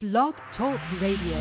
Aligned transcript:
Blog 0.00 0.32
Talk 0.56 0.78
Radio. 1.02 1.38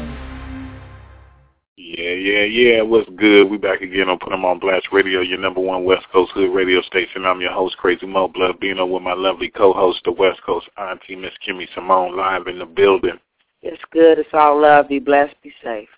Yeah, 1.78 2.10
yeah, 2.10 2.42
yeah. 2.42 2.82
What's 2.82 3.08
good? 3.16 3.52
We 3.52 3.58
back 3.60 3.82
again 3.82 4.10
on 4.10 4.18
Put 4.18 4.34
'em 4.34 4.46
on 4.46 4.58
Blast 4.58 4.88
Radio, 4.92 5.22
your 5.22 5.38
number 5.38 5.62
one 5.62 5.84
West 5.84 6.10
Coast 6.12 6.32
hood 6.32 6.50
radio 6.50 6.82
station. 6.82 7.24
I'm 7.24 7.40
your 7.40 7.52
host, 7.52 7.78
Crazy 7.78 8.08
Mo 8.08 8.30
Blood 8.30 8.60
Bino, 8.60 8.88
with 8.88 9.04
my 9.04 9.14
lovely 9.14 9.50
co-host, 9.50 10.04
the 10.06 10.12
West 10.12 10.42
Coast 10.42 10.68
auntie, 10.76 11.16
Miss 11.16 11.34
Kimmy 11.48 11.72
Simone, 11.76 12.18
live 12.18 12.48
in 12.48 12.58
the 12.58 12.66
building. 12.66 13.20
It's 13.62 13.84
good. 13.92 14.18
It's 14.18 14.34
all 14.34 14.60
love. 14.60 14.90
Be 14.90 14.98
blessed. 14.98 15.36
Be 15.44 15.54
safe. 15.64 15.90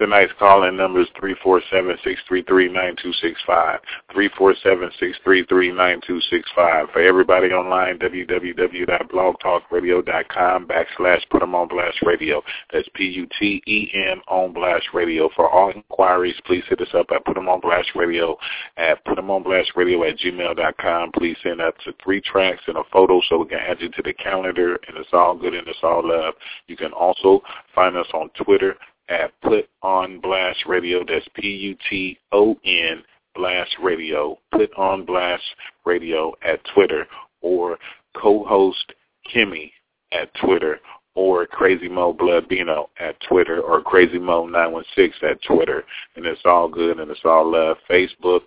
Tonight's 0.00 0.32
call-in 0.38 0.78
number 0.78 1.02
is 1.02 1.08
347-633-9265. 1.20 3.80
347-633-9265. 4.16 6.90
For 6.90 7.02
everybody 7.02 7.48
online, 7.48 7.98
www.blogtalkradio.com 7.98 10.66
backslash 10.66 11.28
put 11.28 11.42
'em 11.42 11.54
on 11.54 11.68
blast 11.68 12.00
radio. 12.00 12.42
That's 12.72 12.88
P-U-T-E-M 12.94 14.22
on 14.26 14.54
blast 14.54 14.86
radio. 14.94 15.28
For 15.36 15.50
all 15.50 15.68
inquiries, 15.68 16.40
please 16.46 16.64
hit 16.66 16.80
us 16.80 16.94
up 16.94 17.12
at 17.12 17.26
put 17.26 17.36
'em 17.36 17.50
on 17.50 17.60
blast 17.60 17.94
radio 17.94 18.38
at 18.78 19.04
put 19.04 19.18
'em 19.18 19.30
on 19.30 19.42
blast 19.42 19.72
radio 19.76 20.02
at 20.04 20.16
gmail.com. 20.16 21.12
Please 21.12 21.36
send 21.42 21.60
us 21.60 21.74
to 21.84 21.92
three 22.02 22.22
tracks 22.22 22.62
and 22.68 22.78
a 22.78 22.84
photo 22.84 23.20
so 23.28 23.36
we 23.36 23.48
can 23.48 23.58
add 23.58 23.82
you 23.82 23.90
to 23.90 24.00
the 24.00 24.14
calendar, 24.14 24.80
and 24.88 24.96
it's 24.96 25.12
all 25.12 25.34
good 25.34 25.52
and 25.52 25.68
it's 25.68 25.84
all 25.84 26.00
love. 26.02 26.36
You 26.68 26.76
can 26.78 26.92
also 26.92 27.42
find 27.74 27.98
us 27.98 28.08
on 28.14 28.30
Twitter 28.30 28.78
at 29.10 29.38
Put 29.42 29.68
On 29.82 30.20
Blast 30.20 30.60
Radio. 30.66 31.04
That's 31.06 31.26
P-U-T-O-N 31.34 33.02
Blast 33.34 33.76
Radio. 33.82 34.38
Put 34.52 34.72
On 34.78 35.04
Blast 35.04 35.42
Radio 35.84 36.32
at 36.42 36.60
Twitter 36.74 37.06
or 37.42 37.76
co-host 38.16 38.92
Kimmy 39.34 39.72
at 40.12 40.32
Twitter 40.34 40.80
or 41.14 41.46
Crazy 41.46 41.88
Mo 41.88 42.14
Bloodbino 42.14 42.88
at 42.98 43.16
Twitter 43.28 43.60
or 43.60 43.82
Crazy 43.82 44.18
Mo 44.18 44.46
916 44.46 45.28
at 45.28 45.42
Twitter. 45.42 45.84
And 46.16 46.24
it's 46.24 46.40
all 46.44 46.68
good 46.68 46.98
and 47.00 47.10
it's 47.10 47.20
all 47.24 47.50
love. 47.50 47.76
Facebook, 47.90 48.42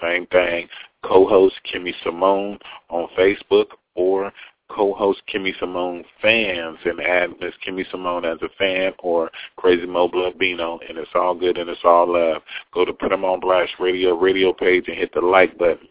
same 0.00 0.26
thing. 0.26 0.68
Co-host 1.04 1.56
Kimmy 1.72 1.92
Simone 2.04 2.58
on 2.90 3.08
Facebook 3.18 3.66
or 3.94 4.32
co-host 4.74 5.22
Kimmy 5.32 5.52
Simone 5.58 6.04
fans 6.20 6.78
and 6.84 7.00
add 7.00 7.30
Miss 7.40 7.54
Kimmy 7.66 7.88
Simone 7.90 8.24
as 8.24 8.38
a 8.42 8.48
fan 8.58 8.92
or 8.98 9.30
Crazy 9.56 9.86
Mo 9.86 10.08
Bloodbino, 10.08 10.78
and 10.88 10.98
it's 10.98 11.10
all 11.14 11.34
good 11.34 11.58
and 11.58 11.68
it's 11.68 11.80
all 11.84 12.12
love. 12.12 12.42
Go 12.72 12.84
to 12.84 12.92
Put 12.92 13.12
Put 13.12 13.12
'em 13.12 13.24
on 13.24 13.40
Blast 13.40 13.72
Radio 13.78 14.14
radio 14.14 14.52
page 14.52 14.88
and 14.88 14.96
hit 14.96 15.12
the 15.12 15.20
like 15.20 15.58
button. 15.58 15.88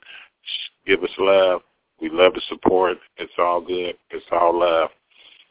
Give 0.85 1.03
us 1.03 1.17
love. 1.17 1.61
We 1.99 2.09
love 2.09 2.33
the 2.33 2.41
support. 2.49 2.97
It's 3.17 3.37
all 3.37 3.61
good. 3.61 3.95
It's 4.09 4.25
all 4.31 4.59
love. 4.59 4.89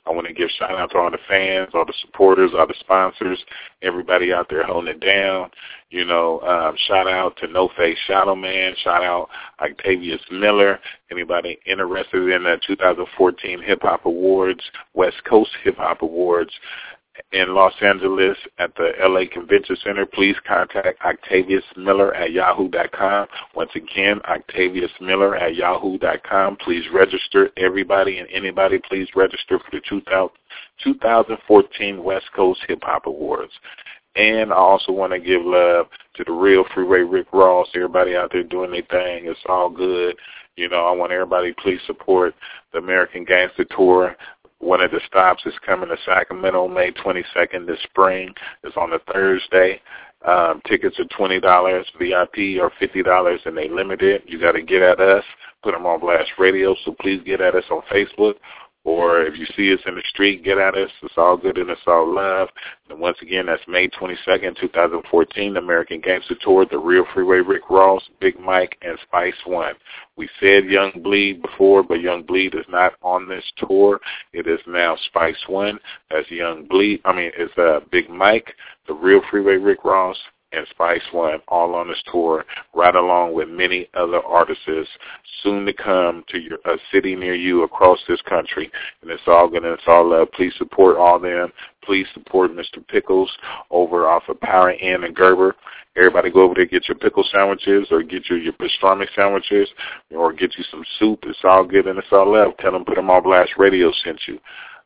I 0.06 0.10
want 0.10 0.26
to 0.26 0.32
give 0.32 0.50
shout 0.50 0.72
out 0.72 0.90
to 0.92 0.98
all 0.98 1.10
the 1.10 1.18
fans, 1.28 1.70
all 1.74 1.84
the 1.84 1.94
supporters, 2.00 2.52
all 2.56 2.66
the 2.66 2.74
sponsors, 2.80 3.42
everybody 3.82 4.32
out 4.32 4.48
there 4.48 4.64
holding 4.64 4.94
it 4.94 5.00
down. 5.00 5.50
You 5.90 6.04
know, 6.04 6.40
um, 6.40 6.76
shout 6.86 7.08
out 7.08 7.36
to 7.38 7.48
No 7.48 7.68
Face 7.76 7.98
Shadow 8.06 8.34
Man. 8.34 8.74
Shout 8.82 9.02
out 9.02 9.28
Octavius 9.60 10.22
Miller. 10.30 10.78
Anybody 11.10 11.58
interested 11.66 12.28
in 12.28 12.44
the 12.44 12.60
2014 12.66 13.62
Hip 13.62 13.82
Hop 13.82 14.06
Awards, 14.06 14.62
West 14.94 15.22
Coast 15.28 15.50
Hip 15.64 15.76
Hop 15.76 16.02
Awards 16.02 16.52
in 17.32 17.54
Los 17.54 17.72
Angeles 17.80 18.36
at 18.58 18.74
the 18.76 18.90
LA 19.00 19.22
Convention 19.32 19.76
Center, 19.82 20.04
please 20.06 20.36
contact 20.46 21.00
Octavius 21.04 21.64
Miller 21.76 22.14
at 22.14 22.30
yahoo.com. 22.32 23.26
Once 23.54 23.70
again, 23.74 24.20
Octavius 24.28 24.90
Miller 25.00 25.36
at 25.36 25.54
yahoo.com. 25.54 26.56
Please 26.56 26.84
register. 26.92 27.50
Everybody 27.56 28.18
and 28.18 28.28
anybody, 28.32 28.78
please 28.88 29.08
register 29.14 29.58
for 29.58 29.70
the 29.72 29.80
2014 29.90 32.02
West 32.02 32.26
Coast 32.34 32.60
Hip 32.68 32.80
Hop 32.82 33.06
Awards. 33.06 33.52
And 34.16 34.52
I 34.52 34.56
also 34.56 34.92
want 34.92 35.12
to 35.12 35.20
give 35.20 35.42
love 35.44 35.86
to 36.16 36.24
the 36.24 36.32
real 36.32 36.64
Freeway 36.74 37.00
Rick 37.00 37.28
Ross, 37.32 37.68
everybody 37.74 38.16
out 38.16 38.32
there 38.32 38.42
doing 38.42 38.72
their 38.72 38.82
thing. 38.82 39.26
It's 39.26 39.38
all 39.48 39.70
good. 39.70 40.16
You 40.56 40.68
know, 40.68 40.84
I 40.84 40.90
want 40.92 41.12
everybody 41.12 41.54
please 41.54 41.80
support 41.86 42.34
the 42.72 42.78
American 42.78 43.24
Gangster 43.24 43.64
Tour. 43.76 44.16
One 44.60 44.82
of 44.82 44.90
the 44.90 45.00
stops 45.06 45.44
is 45.46 45.54
coming 45.64 45.88
to 45.88 45.96
Sacramento 46.04 46.68
May 46.68 46.92
22nd 46.92 47.66
this 47.66 47.80
spring. 47.82 48.34
It's 48.62 48.76
on 48.76 48.92
a 48.92 48.98
Thursday. 49.12 49.80
Um, 50.26 50.60
tickets 50.66 50.98
are 51.00 51.04
$20, 51.18 51.40
VIP 51.98 52.62
are 52.62 52.70
$50, 52.80 53.46
and 53.46 53.56
they 53.56 53.68
limited. 53.70 54.22
You 54.26 54.38
got 54.38 54.52
to 54.52 54.62
get 54.62 54.82
at 54.82 55.00
us. 55.00 55.24
Put 55.62 55.72
them 55.72 55.86
on 55.86 56.00
Blast 56.00 56.30
Radio, 56.38 56.76
so 56.84 56.94
please 57.00 57.22
get 57.24 57.40
at 57.40 57.54
us 57.54 57.64
on 57.70 57.82
Facebook 57.90 58.34
or 58.84 59.22
if 59.22 59.38
you 59.38 59.46
see 59.56 59.72
us 59.74 59.80
in 59.86 59.94
the 59.94 60.02
street, 60.08 60.42
get 60.42 60.58
at 60.58 60.74
us. 60.74 60.90
It's 61.02 61.14
all 61.16 61.36
good 61.36 61.58
and 61.58 61.68
it's 61.68 61.80
all 61.86 62.12
love. 62.12 62.48
And 62.88 62.98
once 62.98 63.18
again, 63.20 63.46
that's 63.46 63.62
May 63.68 63.88
22nd, 63.88 64.58
2014, 64.58 65.56
American 65.56 66.00
Gangster 66.00 66.34
Tour, 66.42 66.66
The 66.70 66.78
Real 66.78 67.04
Freeway 67.12 67.38
Rick 67.38 67.68
Ross, 67.68 68.02
Big 68.20 68.38
Mike, 68.40 68.78
and 68.82 68.98
Spice 69.02 69.34
One. 69.44 69.74
We 70.16 70.28
said 70.40 70.64
Young 70.64 70.92
Bleed 71.02 71.42
before, 71.42 71.82
but 71.82 72.00
Young 72.00 72.22
Bleed 72.22 72.54
is 72.54 72.66
not 72.68 72.94
on 73.02 73.28
this 73.28 73.44
tour. 73.58 74.00
It 74.32 74.46
is 74.46 74.60
now 74.66 74.96
Spice 75.06 75.42
One. 75.46 75.78
That's 76.10 76.30
Young 76.30 76.66
Bleed. 76.66 77.00
I 77.04 77.14
mean, 77.14 77.30
it's 77.36 77.56
uh, 77.58 77.80
Big 77.90 78.08
Mike, 78.08 78.54
The 78.86 78.94
Real 78.94 79.20
Freeway 79.30 79.56
Rick 79.56 79.84
Ross, 79.84 80.16
and 80.52 80.66
Spice 80.70 81.02
One 81.12 81.40
all 81.48 81.74
on 81.74 81.88
this 81.88 82.02
tour, 82.10 82.44
right 82.74 82.94
along 82.94 83.34
with 83.34 83.48
many 83.48 83.88
other 83.94 84.20
artists 84.24 84.64
soon 85.42 85.64
to 85.66 85.72
come 85.72 86.24
to 86.28 86.38
your, 86.38 86.58
a 86.64 86.76
city 86.92 87.14
near 87.14 87.34
you 87.34 87.62
across 87.62 87.98
this 88.08 88.20
country. 88.22 88.70
And 89.02 89.10
it's 89.10 89.22
all 89.26 89.48
good 89.48 89.64
and 89.64 89.74
it's 89.74 89.82
all 89.86 90.10
love. 90.10 90.28
Please 90.32 90.52
support 90.58 90.96
all 90.96 91.18
them. 91.18 91.52
Please 91.84 92.06
support 92.14 92.50
Mr. 92.52 92.86
Pickles 92.86 93.30
over 93.70 94.08
off 94.08 94.24
of 94.28 94.40
Power 94.40 94.72
Inn 94.72 95.04
and 95.04 95.14
Gerber. 95.14 95.56
Everybody 95.96 96.30
go 96.30 96.42
over 96.42 96.54
there, 96.54 96.66
get 96.66 96.88
your 96.88 96.96
pickle 96.96 97.24
sandwiches 97.32 97.88
or 97.90 98.02
get 98.02 98.28
your, 98.28 98.38
your 98.38 98.52
pastrami 98.52 99.06
sandwiches 99.14 99.68
or 100.10 100.32
get 100.32 100.56
you 100.56 100.64
some 100.70 100.84
soup. 100.98 101.20
It's 101.24 101.38
all 101.42 101.64
good 101.64 101.86
and 101.86 101.98
it's 101.98 102.08
all 102.12 102.32
love. 102.32 102.52
Tell 102.58 102.72
them 102.72 102.84
Put 102.84 102.96
them 102.96 103.10
on 103.10 103.22
Blast 103.22 103.52
Radio 103.58 103.92
sent 104.04 104.20
you. 104.26 104.38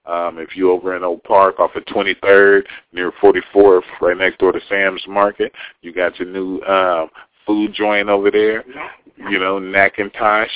Um, 0.07 0.39
if 0.39 0.55
you're 0.55 0.73
over 0.73 0.97
in 0.97 1.03
Oak 1.03 1.25
Park 1.25 1.59
off 1.61 1.75
of 1.75 1.85
23rd 1.87 2.63
near 2.93 3.13
44th, 3.23 3.83
right 4.01 4.17
next 4.17 4.39
door 4.39 4.53
to 4.53 4.61
Sam's 4.69 5.03
Market, 5.09 5.53
you 5.81 5.93
got 5.93 6.19
your 6.19 6.29
new 6.29 6.61
um, 6.63 7.09
food 7.47 7.73
joint 7.73 8.09
over 8.09 8.31
there. 8.31 8.65
You 9.31 9.39
know, 9.39 9.59
Nacintosh. 9.59 10.51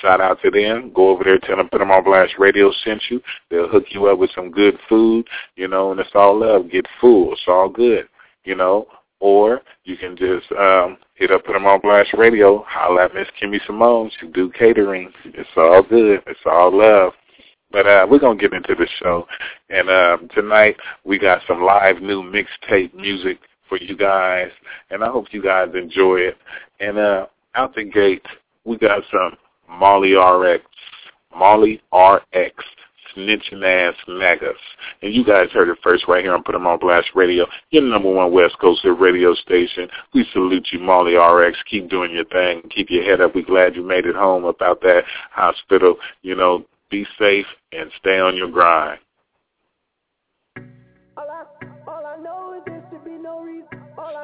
Shout 0.00 0.20
out 0.20 0.40
to 0.42 0.50
them. 0.50 0.90
Go 0.94 1.10
over 1.10 1.22
there, 1.22 1.38
tell 1.38 1.56
them 1.56 1.90
on 1.90 2.04
Blast 2.04 2.34
Radio 2.38 2.72
sent 2.82 3.02
you. 3.10 3.20
They'll 3.50 3.68
hook 3.68 3.84
you 3.90 4.06
up 4.06 4.18
with 4.18 4.30
some 4.34 4.50
good 4.50 4.78
food, 4.88 5.26
you 5.56 5.68
know, 5.68 5.90
and 5.90 6.00
it's 6.00 6.10
all 6.14 6.40
love. 6.40 6.70
Get 6.70 6.86
full. 7.00 7.32
It's 7.32 7.42
all 7.46 7.68
good, 7.68 8.08
you 8.44 8.54
know. 8.54 8.86
Or 9.20 9.60
you 9.84 9.96
can 9.96 10.16
just 10.16 10.50
um, 10.52 10.96
hit 11.14 11.30
up 11.30 11.42
on 11.48 11.80
Blast 11.80 12.14
Radio. 12.14 12.64
Holla 12.66 13.04
at 13.04 13.14
Miss 13.14 13.28
Kimmy 13.40 13.58
Simone. 13.66 14.10
She 14.18 14.28
do 14.28 14.50
catering. 14.50 15.12
It's 15.26 15.48
all 15.56 15.82
good. 15.82 16.22
It's 16.26 16.40
all 16.46 16.76
love. 16.76 17.12
But 17.72 17.86
uh, 17.86 18.06
we're 18.08 18.18
going 18.18 18.38
to 18.38 18.48
get 18.48 18.54
into 18.54 18.74
the 18.74 18.86
show. 19.00 19.26
And 19.70 19.88
um, 19.88 20.28
tonight 20.34 20.76
we 21.04 21.18
got 21.18 21.40
some 21.48 21.62
live 21.62 22.02
new 22.02 22.22
mixtape 22.22 22.94
music 22.94 23.38
for 23.68 23.78
you 23.78 23.96
guys. 23.96 24.50
And 24.90 25.02
I 25.02 25.08
hope 25.08 25.26
you 25.32 25.42
guys 25.42 25.68
enjoy 25.74 26.16
it. 26.16 26.36
And 26.80 26.98
uh, 26.98 27.26
out 27.54 27.74
the 27.74 27.84
gate, 27.84 28.26
we 28.64 28.76
got 28.76 29.02
some 29.10 29.36
Molly 29.68 30.12
RX. 30.12 30.64
Molly 31.34 31.80
RX. 31.92 32.54
Snitching 33.16 33.62
ass 33.62 33.94
niggas. 34.08 34.54
And 35.02 35.12
you 35.12 35.22
guys 35.22 35.50
heard 35.52 35.68
it 35.68 35.76
first 35.82 36.08
right 36.08 36.24
here 36.24 36.32
on 36.32 36.42
Put 36.42 36.54
'em 36.54 36.66
on 36.66 36.78
Blast 36.78 37.10
Radio, 37.14 37.46
your 37.70 37.82
number 37.82 38.10
one 38.10 38.32
West 38.32 38.58
Coast 38.58 38.80
radio 38.84 39.34
station. 39.34 39.86
We 40.14 40.24
salute 40.32 40.68
you, 40.72 40.78
Molly 40.78 41.16
RX. 41.16 41.58
Keep 41.70 41.90
doing 41.90 42.12
your 42.14 42.24
thing. 42.24 42.62
Keep 42.70 42.88
your 42.88 43.04
head 43.04 43.20
up. 43.20 43.34
We're 43.34 43.44
glad 43.44 43.76
you 43.76 43.82
made 43.82 44.06
it 44.06 44.16
home 44.16 44.46
about 44.46 44.80
that 44.80 45.04
hospital. 45.30 45.96
You 46.22 46.36
know, 46.36 46.64
be 46.92 47.06
safe 47.18 47.46
and 47.72 47.90
stay 47.98 48.20
on 48.20 48.36
your 48.36 48.50
grind. 48.50 49.00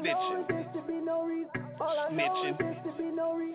snitching. 0.00 0.44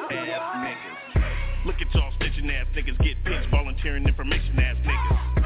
ass 0.10 0.68
niggas. 0.68 1.66
Look 1.66 1.76
at 1.76 1.96
y'all 1.96 2.12
snitching 2.20 2.52
ass 2.52 2.68
niggas. 2.76 2.98
Get 3.04 3.24
pinched, 3.24 3.50
volunteering 3.52 4.06
information 4.06 4.60
ass 4.60 4.76
niggas. 4.86 5.37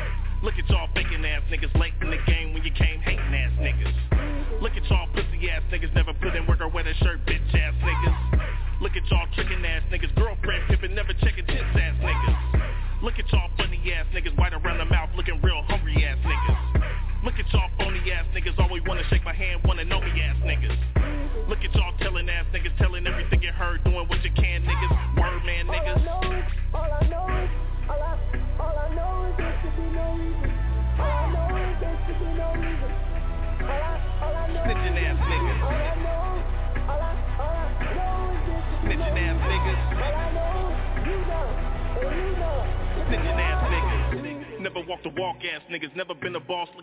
Look 0.43 0.55
at 0.57 0.67
y'all 0.69 0.89
faking 0.95 1.23
ass 1.23 1.43
niggas 1.51 1.69
late 1.79 1.93
in 2.01 2.09
the 2.09 2.17
game 2.25 2.53
when 2.53 2.63
you 2.63 2.71
came 2.71 2.99
hating 3.01 3.19
ass 3.19 3.51
niggas. 3.61 4.61
Look 4.61 4.73
at 4.73 4.83
y'all 4.89 5.07
pussy 5.13 5.49
ass 5.51 5.61
niggas 5.71 5.93
never 5.93 6.13
put 6.13 6.35
in 6.35 6.47
work 6.47 6.61
or 6.61 6.67
wear 6.67 6.87
a 6.87 6.95
shirt 6.95 7.23
bitch 7.27 7.53
ass 7.53 7.75
niggas. 7.83 8.81
Look 8.81 8.93
at 8.95 9.05
y'all 9.11 9.27
tricking 9.35 9.63
ass 9.63 9.83
niggas, 9.91 10.13
girlfriend 10.15 10.30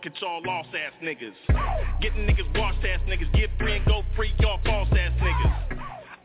at 0.07 0.21
y'all 0.21 0.43
lost 0.45 0.69
ass 0.75 0.93
niggas. 1.03 1.33
Getting 2.01 2.27
niggas 2.27 2.47
washed 2.59 2.85
ass 2.85 3.01
niggas. 3.09 3.33
Get 3.33 3.51
free 3.59 3.77
and 3.77 3.87
go 3.87 4.03
free. 4.15 4.35
Y'all 4.39 4.61
false 4.65 4.89
ass 4.93 5.13
niggas. 5.19 5.79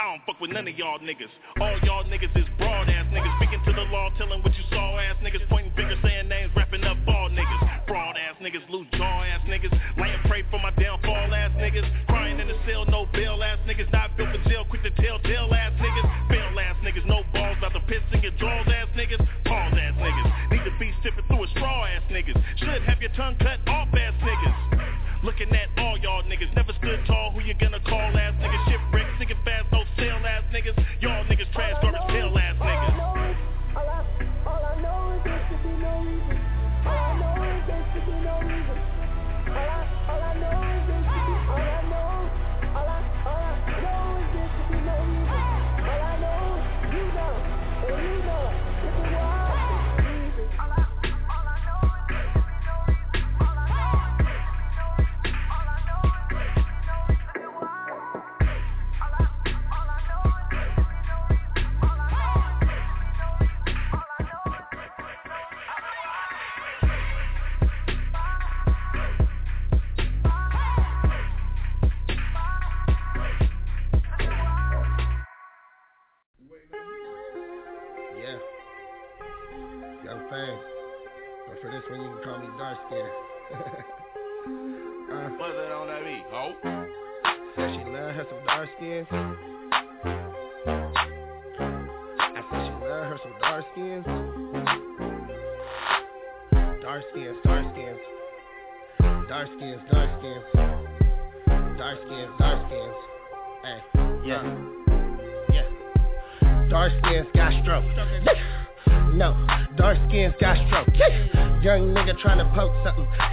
I 0.03 0.11
don't 0.11 0.21
fuck 0.25 0.35
with 0.41 0.51
none 0.51 0.67
of 0.67 0.75
y'all 0.75 0.99
niggas. 0.99 1.31
All 1.61 1.79
y'all 1.87 2.03
niggas 2.03 2.35
is 2.35 2.43
broad 2.57 2.89
ass 2.89 3.07
niggas. 3.13 3.31
Speaking 3.39 3.63
to 3.63 3.71
the 3.71 3.87
law, 3.87 4.09
telling 4.17 4.43
what 4.43 4.53
you 4.53 4.63
saw 4.69 4.99
ass 4.99 5.15
niggas. 5.23 5.47
Pointing 5.47 5.71
fingers, 5.77 5.97
saying 6.03 6.27
names, 6.27 6.51
wrapping 6.55 6.83
up 6.83 6.97
all 7.07 7.29
niggas. 7.29 7.87
Broad 7.87 8.17
ass 8.17 8.35
niggas, 8.41 8.67
loose 8.69 8.87
jaw 8.93 9.23
ass 9.23 9.39
niggas. 9.47 9.71
Laying 9.97 10.19
prey 10.27 10.43
for 10.51 10.59
my 10.59 10.71
downfall 10.71 11.33
ass 11.33 11.51
niggas. 11.55 11.87
Crying 12.07 12.39
in 12.39 12.47
the 12.47 12.59
cell, 12.67 12.83
no 12.85 13.07
bail 13.13 13.41
ass 13.41 13.59
niggas. 13.65 13.89
Not 13.93 14.17
built 14.17 14.35
for 14.35 14.49
jail, 14.49 14.65
quick 14.69 14.83
to 14.83 14.91
tell 15.01 15.19
tell 15.19 15.53
ass 15.53 15.62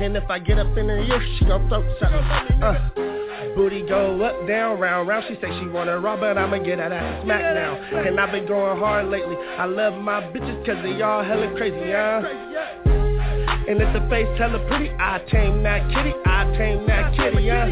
And 0.00 0.16
if 0.16 0.28
I 0.30 0.38
get 0.38 0.58
up 0.58 0.76
in 0.78 0.88
her 0.88 0.98
ear, 0.98 1.22
she 1.38 1.44
gon' 1.44 1.68
throat 1.68 1.84
something. 2.00 2.62
Uh. 2.62 2.90
Booty 3.54 3.82
go 3.82 4.22
up, 4.22 4.46
down, 4.46 4.78
round, 4.78 5.08
round. 5.08 5.24
She 5.28 5.34
say 5.34 5.48
she 5.60 5.66
wanna 5.66 5.98
raw, 5.98 6.16
but 6.16 6.38
I'ma 6.38 6.58
get 6.58 6.78
that 6.78 6.92
ass 6.92 7.24
smack 7.24 7.42
down. 7.54 7.76
And 8.06 8.18
I've 8.18 8.32
been 8.32 8.46
going 8.46 8.78
hard 8.78 9.08
lately. 9.08 9.36
I 9.36 9.64
love 9.64 10.00
my 10.00 10.20
bitches 10.20 10.64
cause 10.64 10.82
they 10.82 11.02
all 11.02 11.22
hella 11.24 11.52
crazy, 11.56 11.76
yeah. 11.88 12.20
And 13.68 13.80
if 13.80 13.92
the 13.92 14.08
face 14.08 14.26
hella 14.38 14.58
pretty, 14.68 14.90
I 14.98 15.20
tame 15.30 15.62
that 15.64 15.88
kitty, 15.92 16.14
I 16.26 16.44
tame 16.56 16.86
that 16.86 17.14
kitty, 17.16 17.44
yeah. 17.44 17.66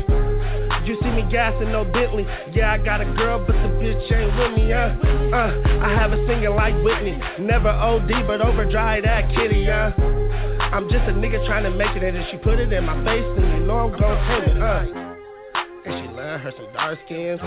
You 0.84 0.98
see 1.02 1.10
me 1.10 1.24
gassing 1.30 1.72
no 1.72 1.84
Bentley, 1.84 2.26
yeah 2.52 2.72
I 2.72 2.78
got 2.78 3.00
a 3.00 3.04
girl 3.14 3.44
but 3.46 3.52
the 3.52 3.68
bitch 3.80 4.12
ain't 4.12 4.36
with 4.36 4.58
me, 4.58 4.68
yeah. 4.68 4.96
Uh, 5.32 5.84
I 5.84 5.94
have 5.94 6.12
a 6.12 6.26
singer 6.26 6.50
like 6.50 6.74
Whitney, 6.82 7.18
never 7.40 7.68
OD 7.68 8.26
but 8.26 8.40
overdrive 8.40 9.04
that 9.04 9.34
kitty, 9.34 9.60
yeah. 9.60 9.92
I'm 10.70 10.88
just 10.90 11.08
a 11.08 11.12
nigga 11.12 11.44
trying 11.46 11.64
to 11.64 11.70
make 11.70 11.96
it, 11.96 12.02
and 12.02 12.16
if 12.16 12.30
she 12.30 12.36
put 12.36 12.58
it 12.58 12.72
in 12.72 12.84
my 12.84 12.94
face, 13.04 13.24
then 13.36 13.50
you 13.52 13.60
know 13.66 13.88
I'm 13.88 13.98
gon' 13.98 14.28
take 14.28 14.48
it, 14.48 14.62
uh. 14.62 14.84
And 15.86 15.94
she 15.94 16.08
love 16.14 16.40
her 16.40 16.52
some 16.56 16.72
dark 16.74 16.98
skins. 17.06 17.40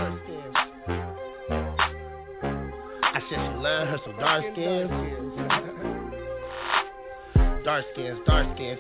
I 3.04 3.20
said 3.30 3.38
she 3.38 3.54
love 3.62 3.88
her 3.88 4.00
some 4.04 4.18
dark 4.18 4.44
skins. 4.54 4.90
Dark 7.64 7.86
skins, 7.94 8.20
dark 8.26 8.48
skins. 8.56 8.80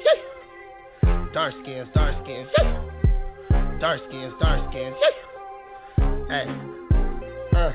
Dark 1.33 1.53
skins, 1.61 1.87
dark 1.93 2.15
skins. 2.25 2.49
Dark 3.79 4.01
skins, 4.09 4.33
dark 4.41 4.71
skins. 4.71 4.95
Hey. 6.29 6.45
Uh. 7.55 7.71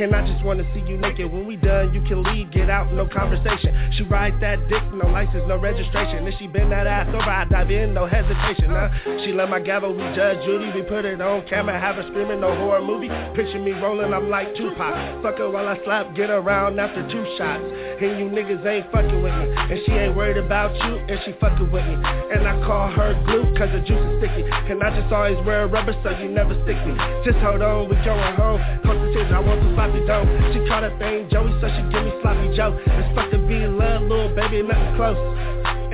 And 0.00 0.14
I 0.14 0.26
just 0.26 0.44
wanna 0.44 0.64
see 0.74 0.80
you 0.80 0.98
naked. 0.98 1.32
When 1.32 1.46
we 1.46 1.56
done, 1.56 1.94
you 1.94 2.02
can 2.02 2.22
leave, 2.24 2.50
get 2.50 2.68
out, 2.68 2.92
no 2.92 3.06
conversation. 3.06 3.92
She 3.96 4.02
ride 4.04 4.40
that 4.40 4.68
dick, 4.68 4.82
no 4.92 5.08
license, 5.08 5.44
no 5.46 5.56
registration. 5.56 6.26
If 6.26 6.38
she 6.38 6.46
bend 6.46 6.72
that 6.72 6.86
ass 6.86 7.08
over, 7.08 7.30
I 7.30 7.44
dive 7.44 7.70
in, 7.70 7.94
no 7.94 8.06
hesitation. 8.06 8.70
Huh? 8.70 8.90
She 9.24 9.32
love 9.32 9.48
my 9.48 9.60
gavel, 9.60 9.94
we 9.94 10.02
judge 10.14 10.44
Judy, 10.44 10.72
we 10.74 10.82
put 10.82 11.04
it 11.04 11.20
on 11.20 11.46
camera, 11.48 11.78
have 11.78 11.96
her 11.96 12.02
screaming, 12.10 12.40
no 12.40 12.54
horror 12.54 12.82
movie. 12.82 13.08
Picture 13.34 13.60
me 13.60 13.72
rolling, 13.72 14.12
I'm 14.12 14.28
like 14.28 14.54
Tupac. 14.56 15.22
Fuck 15.22 15.38
her 15.38 15.50
while 15.50 15.68
I 15.68 15.78
slap, 15.84 16.14
get 16.14 16.28
around 16.28 16.78
after 16.78 17.00
two 17.08 17.24
shots. 17.38 17.64
And 17.64 18.18
you 18.18 18.26
niggas 18.28 18.66
ain't 18.66 18.90
fucking 18.90 19.22
with 19.22 19.32
me. 19.32 19.54
And 19.56 19.80
she 19.86 19.92
ain't 19.92 20.03
worried 20.14 20.38
about 20.38 20.72
you, 20.86 20.96
and 21.10 21.18
she 21.24 21.34
fucking 21.40 21.70
with 21.70 21.84
me. 21.84 21.94
And 21.94 22.46
I 22.46 22.54
call 22.64 22.90
her 22.90 23.12
glue, 23.26 23.50
cause 23.58 23.68
the 23.74 23.82
juice 23.82 23.98
is 23.98 24.14
sticky. 24.22 24.46
And 24.46 24.82
I 24.82 24.94
just 24.94 25.12
always 25.12 25.38
wear 25.44 25.66
rubber 25.66 25.92
so 26.02 26.10
you 26.18 26.30
never 26.30 26.54
stick 26.64 26.78
me. 26.86 26.94
Just 27.26 27.38
hold 27.42 27.60
on, 27.60 27.90
we 27.90 27.96
going 28.06 28.34
home. 28.38 28.62
Close 28.86 28.98
the 29.02 29.08
tears, 29.12 29.32
I 29.34 29.40
want 29.40 29.60
to 29.60 29.68
sloppy 29.74 30.00
dough. 30.06 30.24
She 30.54 30.62
call 30.70 30.80
that 30.80 30.94
thing 30.98 31.28
Joey, 31.30 31.52
so 31.60 31.66
she 31.68 31.82
give 31.90 32.02
me 32.06 32.12
sloppy 32.22 32.54
Joe. 32.56 32.78
It's 32.78 33.30
to 33.34 33.38
be 33.46 33.66
love, 33.66 34.02
little 34.06 34.30
baby, 34.34 34.62
nothing 34.62 34.94
close. 34.96 35.18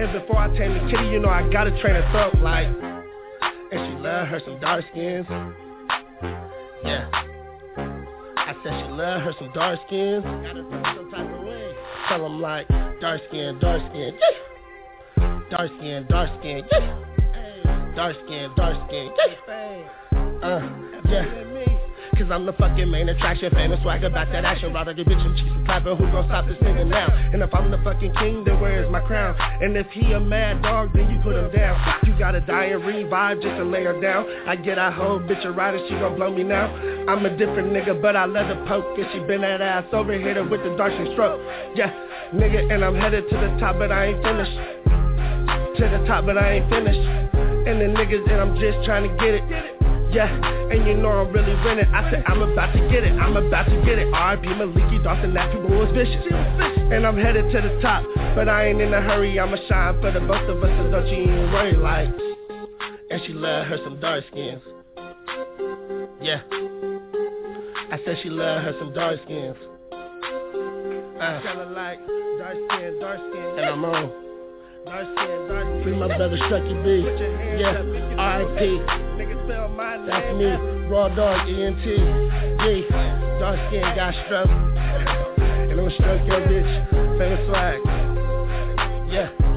And 0.00 0.12
before 0.12 0.38
I 0.38 0.48
tame 0.56 0.74
the 0.76 0.84
kitty, 0.92 1.08
you 1.08 1.18
know 1.18 1.28
I 1.28 1.48
gotta 1.50 1.72
train 1.80 1.96
her 1.96 2.06
throat 2.12 2.36
like. 2.42 2.68
And 3.72 3.78
she 3.86 3.94
love 4.02 4.28
her 4.28 4.40
some 4.44 4.60
dark 4.60 4.84
skins. 4.90 5.26
Yeah. 6.84 7.08
I 8.36 8.54
said 8.64 8.72
she 8.84 8.92
love 8.92 9.22
her 9.22 9.34
some 9.38 9.52
dark 9.52 9.78
skins. 9.86 10.24
Gotta 10.24 10.64
some 10.70 11.10
type 11.10 11.34
of. 11.34 11.49
Tell 12.10 12.26
'em 12.26 12.40
like 12.40 12.66
dark 13.00 13.20
skin, 13.28 13.56
dark 13.60 13.80
skin. 13.90 14.18
Yeah. 14.18 15.40
Dark 15.48 15.70
skin, 15.78 16.06
dark 16.08 16.28
skin. 16.40 16.64
Yeah. 16.72 17.92
Dark 17.94 18.16
skin, 18.24 18.50
dark 18.56 18.76
skin. 18.88 19.12
Yeah. 19.16 20.38
Uh, 20.42 20.68
yeah. 21.08 21.59
Cause 22.20 22.30
I'm 22.30 22.44
the 22.44 22.52
fucking 22.52 22.90
main 22.90 23.08
attraction, 23.08 23.50
famous 23.54 23.80
swagger, 23.80 24.10
back 24.10 24.30
that 24.32 24.44
action, 24.44 24.74
rather 24.74 24.92
get 24.92 25.06
bitch 25.06 25.24
and 25.24 25.34
cheese 25.38 25.50
and 25.56 25.64
clapping, 25.64 25.96
who 25.96 26.04
gon' 26.12 26.26
stop 26.26 26.46
this 26.46 26.58
nigga 26.58 26.86
now? 26.86 27.08
And 27.32 27.40
if 27.40 27.48
I'm 27.54 27.70
the 27.70 27.78
fucking 27.78 28.12
king, 28.16 28.44
then 28.44 28.60
where 28.60 28.84
is 28.84 28.92
my 28.92 29.00
crown? 29.00 29.34
And 29.62 29.74
if 29.74 29.86
he 29.86 30.12
a 30.12 30.20
mad 30.20 30.60
dog, 30.60 30.92
then 30.92 31.10
you 31.10 31.18
put 31.20 31.34
him 31.34 31.50
down. 31.50 31.80
You 32.04 32.14
gotta 32.18 32.42
die 32.42 32.64
and 32.76 32.84
revive 32.84 33.40
just 33.40 33.56
to 33.56 33.64
lay 33.64 33.84
her 33.84 33.98
down. 34.02 34.28
I 34.46 34.54
get 34.54 34.76
a 34.76 34.90
whole 34.90 35.18
bitch 35.18 35.42
a 35.46 35.50
rider, 35.50 35.80
she 35.88 35.94
gon' 35.94 36.16
blow 36.16 36.30
me 36.30 36.42
now. 36.42 36.68
I'm 37.08 37.24
a 37.24 37.34
different 37.38 37.72
nigga, 37.72 38.02
but 38.02 38.14
I 38.16 38.26
let 38.26 38.44
her 38.52 38.66
poke, 38.68 38.98
and 38.98 39.06
she 39.14 39.20
been 39.20 39.40
that 39.40 39.62
ass 39.62 39.86
over, 39.94 40.12
hit 40.12 40.36
her 40.36 40.44
with 40.46 40.62
the 40.62 40.76
Darcy 40.76 41.10
stroke. 41.14 41.40
Yeah, 41.74 41.88
nigga, 42.34 42.70
and 42.70 42.84
I'm 42.84 42.96
headed 42.96 43.30
to 43.30 43.34
the 43.34 43.56
top, 43.58 43.78
but 43.78 43.90
I 43.90 44.12
ain't 44.12 44.22
finished. 44.22 44.56
To 45.80 45.88
the 45.88 46.04
top, 46.06 46.26
but 46.26 46.36
I 46.36 46.60
ain't 46.60 46.68
finished. 46.68 47.00
And 47.00 47.80
the 47.80 47.86
niggas, 47.86 48.30
and 48.30 48.42
I'm 48.42 48.60
just 48.60 48.84
trying 48.84 49.08
to 49.08 49.16
get 49.16 49.40
it. 49.40 49.79
Yeah, 50.12 50.26
and 50.26 50.86
you 50.86 50.94
know 50.94 51.08
I'm 51.08 51.32
really 51.32 51.54
winning. 51.64 51.86
I 51.94 52.10
said 52.10 52.24
I'm 52.26 52.42
about 52.42 52.72
to 52.72 52.80
get 52.90 53.04
it, 53.04 53.12
I'm 53.12 53.36
about 53.36 53.66
to 53.66 53.82
get 53.84 53.98
it. 53.98 54.12
R.I.P. 54.12 54.48
Maliki 54.48 55.02
Dawson, 55.04 55.34
that 55.34 55.52
people 55.52 55.70
was 55.70 55.90
vicious. 55.94 56.24
And 56.30 57.06
I'm 57.06 57.16
headed 57.16 57.52
to 57.52 57.60
the 57.60 57.80
top, 57.80 58.04
but 58.34 58.48
I 58.48 58.66
ain't 58.66 58.80
in 58.80 58.92
a 58.92 59.00
hurry. 59.00 59.38
I'ma 59.38 59.56
shine 59.68 60.00
for 60.00 60.10
the 60.10 60.20
both 60.20 60.48
of 60.48 60.62
us, 60.64 60.70
so 60.82 60.90
don't 60.90 61.06
you 61.06 61.22
even 61.22 61.52
worry. 61.52 61.76
Like, 61.76 62.08
and 63.10 63.20
she 63.24 63.32
love 63.32 63.66
her 63.66 63.78
some 63.84 64.00
dark 64.00 64.24
skins. 64.32 64.60
Yeah. 66.20 66.42
I 67.92 67.98
said 68.04 68.18
she 68.22 68.30
love 68.30 68.62
her 68.62 68.74
some 68.78 68.92
dark 68.92 69.20
skins. 69.24 69.56
Uh, 71.20 71.70
like 71.74 71.98
dark 72.38 72.56
skin, 72.56 72.98
dark 73.00 73.18
skin. 73.18 73.58
and 73.58 73.66
I'm 73.66 73.84
on. 73.84 74.29
Free 74.86 75.94
my 75.94 76.08
brother 76.16 76.38
Strucky 76.38 76.82
B. 76.82 77.04
Yeah, 77.60 77.70
up 77.70 77.86
if 77.86 78.10
you 78.10 78.16
R.I.P. 78.16 78.60
Nigga 79.20 79.44
spell 79.44 79.68
my 79.68 79.96
name. 79.98 80.06
That's 80.06 80.34
me, 80.38 80.46
Raw 80.88 81.08
Dog 81.08 81.48
ENT. 81.48 81.84
Yeah, 81.84 83.38
dark 83.38 83.58
skin 83.68 83.82
got 83.94 84.14
struck. 84.24 84.48
And 84.48 85.78
I'ma 85.78 85.90
struck 85.90 86.26
your 86.26 86.40
bitch. 86.40 87.18
Famous 87.18 87.46
swag. 87.46 87.80
Yeah. 89.12 89.49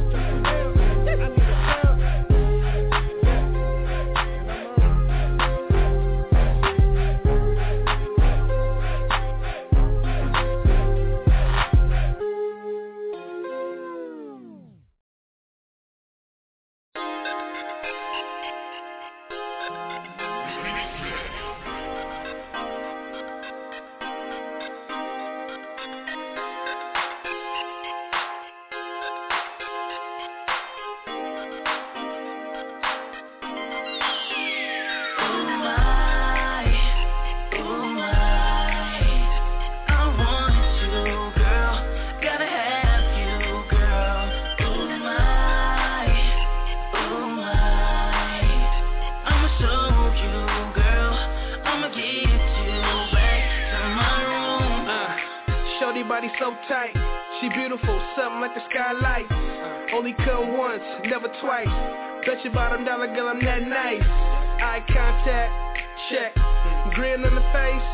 She 56.68 57.50
beautiful, 57.50 58.00
something 58.16 58.40
like 58.40 58.56
the 58.56 58.64
skylight. 58.72 59.28
Only 59.94 60.14
come 60.24 60.58
once, 60.58 60.84
never 61.06 61.28
twice. 61.42 61.68
Bet 62.26 62.40
your 62.44 62.54
bottom 62.54 62.86
dollar, 62.86 63.08
girl, 63.08 63.28
I'm 63.28 63.44
that 63.44 63.68
nice. 63.68 64.00
Eye 64.00 64.80
contact, 64.88 65.52
check. 66.10 66.32
Grin 66.96 67.26
on 67.26 67.36
the 67.36 67.44
face, 67.52 67.88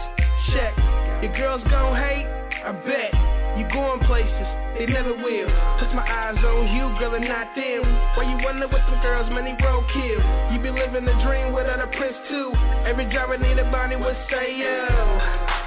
check. 0.54 0.78
Your 1.24 1.34
girls 1.36 1.64
gon' 1.72 1.98
hate, 1.98 2.30
I 2.62 2.72
bet. 2.86 3.10
You 3.58 3.66
going 3.74 4.06
places, 4.06 4.50
they 4.78 4.86
never 4.86 5.18
will. 5.18 5.50
Put 5.82 5.90
my 5.98 6.06
eyes 6.06 6.38
on 6.38 6.70
you, 6.70 6.94
girl, 7.02 7.16
and 7.16 7.26
not 7.26 7.50
them. 7.58 7.82
Why 8.14 8.30
you 8.30 8.38
wonder 8.46 8.68
with 8.68 8.86
them 8.86 9.02
girls, 9.02 9.30
man, 9.34 9.46
they 9.46 9.58
roadkill. 9.66 10.54
You 10.54 10.62
be 10.62 10.70
living 10.70 11.06
the 11.06 11.18
dream 11.26 11.54
without 11.54 11.82
a 11.82 11.88
prince 11.98 12.18
too. 12.30 12.54
Every 12.86 13.10
I 13.10 13.38
need 13.38 13.58
a 13.58 13.66
body 13.72 13.96
would 13.96 14.18
say, 14.30 14.54
yo. 14.62 14.86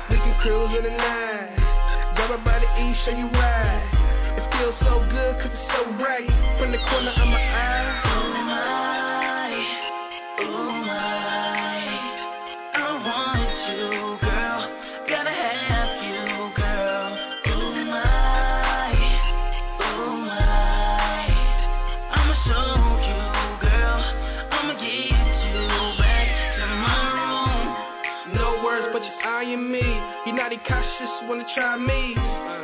We 0.08 0.16
can 0.22 0.38
cruise 0.40 0.70
in 0.78 0.84
the 0.84 0.96
night. 0.96 1.61
Grab 2.14 2.44
by 2.44 2.58
the 2.58 2.66
E, 2.66 2.94
show 3.04 3.10
you 3.10 3.28
ride. 3.30 3.88
It 4.36 4.44
feels 4.56 4.74
so 4.80 5.00
good 5.10 5.36
cause 5.40 5.50
it's 5.52 5.72
so 5.72 5.96
bright. 5.96 6.28
From 6.58 6.72
the 6.72 6.78
corner 6.78 7.10
of 7.10 7.28
my 7.28 7.40
eye. 7.40 8.21
Cautious, 30.68 31.12
wanna 31.28 31.46
try 31.54 31.76
me. 31.76 32.14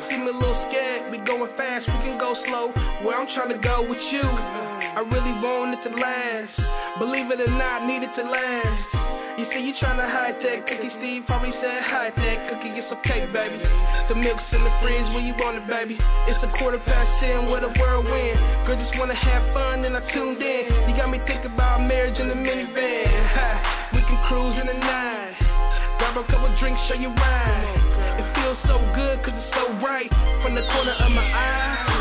Seem 0.09 0.23
a 0.26 0.33
little 0.33 0.59
scared, 0.69 1.11
we 1.11 1.19
going 1.26 1.50
fast, 1.57 1.87
we 1.87 1.99
can 2.07 2.19
go 2.19 2.35
slow. 2.47 2.73
Where 3.05 3.17
I'm 3.19 3.28
trying 3.35 3.50
to 3.50 3.61
go 3.62 3.83
with 3.83 4.02
you. 4.11 4.23
I 4.25 5.00
really 5.07 5.35
want 5.38 5.78
it 5.78 5.83
to 5.88 5.93
last. 5.95 6.55
Believe 6.99 7.31
it 7.31 7.40
or 7.40 7.50
not, 7.50 7.83
I 7.83 7.87
need 7.87 8.02
it 8.02 8.12
to 8.17 8.25
last. 8.26 9.09
You 9.38 9.47
see, 9.55 9.62
you 9.62 9.73
tryna 9.78 10.11
high 10.11 10.35
tech 10.43 10.67
cookie. 10.67 10.90
Steve 10.99 11.23
probably 11.31 11.55
said 11.62 11.87
high 11.87 12.11
tech 12.11 12.50
cookie. 12.50 12.75
It's 12.75 12.90
okay, 12.99 13.23
baby. 13.31 13.62
The 14.11 14.19
milk's 14.19 14.43
in 14.50 14.67
the 14.67 14.75
fridge 14.83 15.07
where 15.14 15.23
you 15.23 15.31
want 15.38 15.62
it, 15.62 15.67
baby. 15.71 15.95
It's 16.26 16.43
a 16.43 16.50
quarter 16.59 16.83
past 16.83 17.07
ten 17.23 17.47
with 17.47 17.62
a 17.62 17.71
whirlwind. 17.78 18.67
Girl, 18.67 18.75
just 18.75 18.99
wanna 18.99 19.14
have 19.14 19.55
fun, 19.55 19.87
and 19.87 19.95
I 19.95 20.02
tuned 20.11 20.43
in. 20.43 20.90
You 20.90 20.97
got 20.99 21.07
me 21.07 21.23
thinking 21.23 21.55
about 21.55 21.87
marriage 21.87 22.19
in 22.19 22.26
the 22.26 22.35
minivan. 22.35 23.07
Ha, 23.07 23.95
we 23.95 24.02
can 24.02 24.19
cruise 24.26 24.59
in 24.59 24.67
the 24.67 24.75
night. 24.75 25.38
Grab 26.02 26.19
a 26.19 26.26
couple 26.26 26.50
drinks, 26.59 26.81
show 26.88 26.99
you 26.99 27.14
wine. 27.14 27.88
Feels 28.49 28.59
so 28.64 28.78
good 28.95 29.23
cause 29.25 29.35
it's 29.37 29.55
so 29.55 29.69
right 29.85 30.09
from 30.43 30.55
the 30.55 30.62
corner 30.62 30.93
of 30.93 31.12
my 31.12 31.23
eye. 31.23 31.98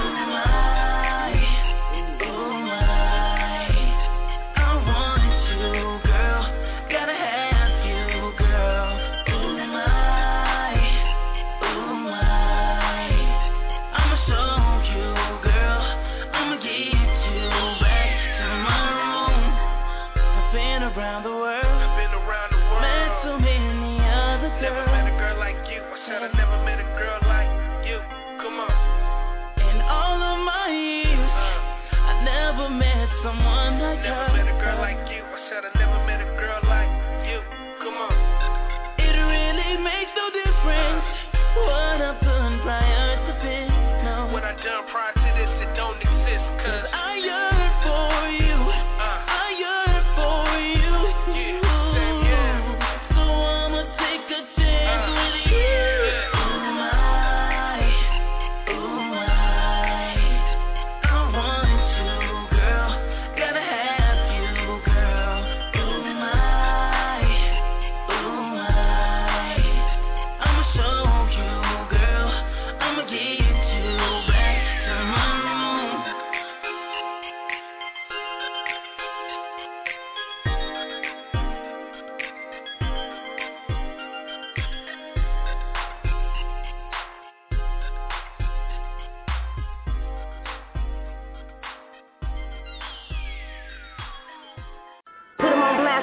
Never 32.58 32.74
met 32.74 33.10
someone 33.24 33.80
like 33.80 34.02
Never 34.02 34.16
her. 34.16 34.34
met 34.34 34.48
a 34.48 34.60
girl 34.60 34.78
like 34.80 35.10
you. 35.12 35.37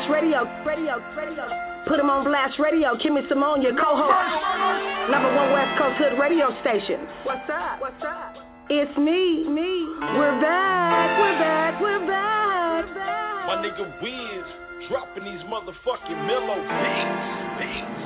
Blast 0.07 0.23
radio, 0.23 0.45
radio, 0.67 1.17
radio. 1.17 1.49
Put 1.87 2.01
him 2.01 2.11
on 2.11 2.25
blast 2.25 2.59
radio. 2.59 2.95
Kimmy 2.97 3.27
Simone, 3.29 3.63
your 3.63 3.75
co-host. 3.77 5.11
Number 5.11 5.35
one 5.35 5.53
West 5.53 5.79
Coast 5.79 5.97
Hood 5.99 6.19
radio 6.19 6.49
station. 6.61 7.07
What's 7.25 7.49
up? 7.49 7.81
What's 7.81 8.03
up? 8.03 8.37
It's 8.71 8.97
me, 8.97 9.45
me. 9.49 9.85
We're 10.17 10.41
back, 10.41 11.21
we're 11.21 11.39
back, 11.39 11.81
we're 11.81 12.07
back. 12.07 12.87
We're 12.87 12.95
back. 12.95 13.47
My 13.47 13.57
nigga 13.61 13.85
Wiz 14.03 14.45
dropping 14.89 15.25
these 15.25 15.45
motherfucking 15.45 16.21
mellow 16.27 16.61
beats, 16.65 17.61
beats, 17.61 18.04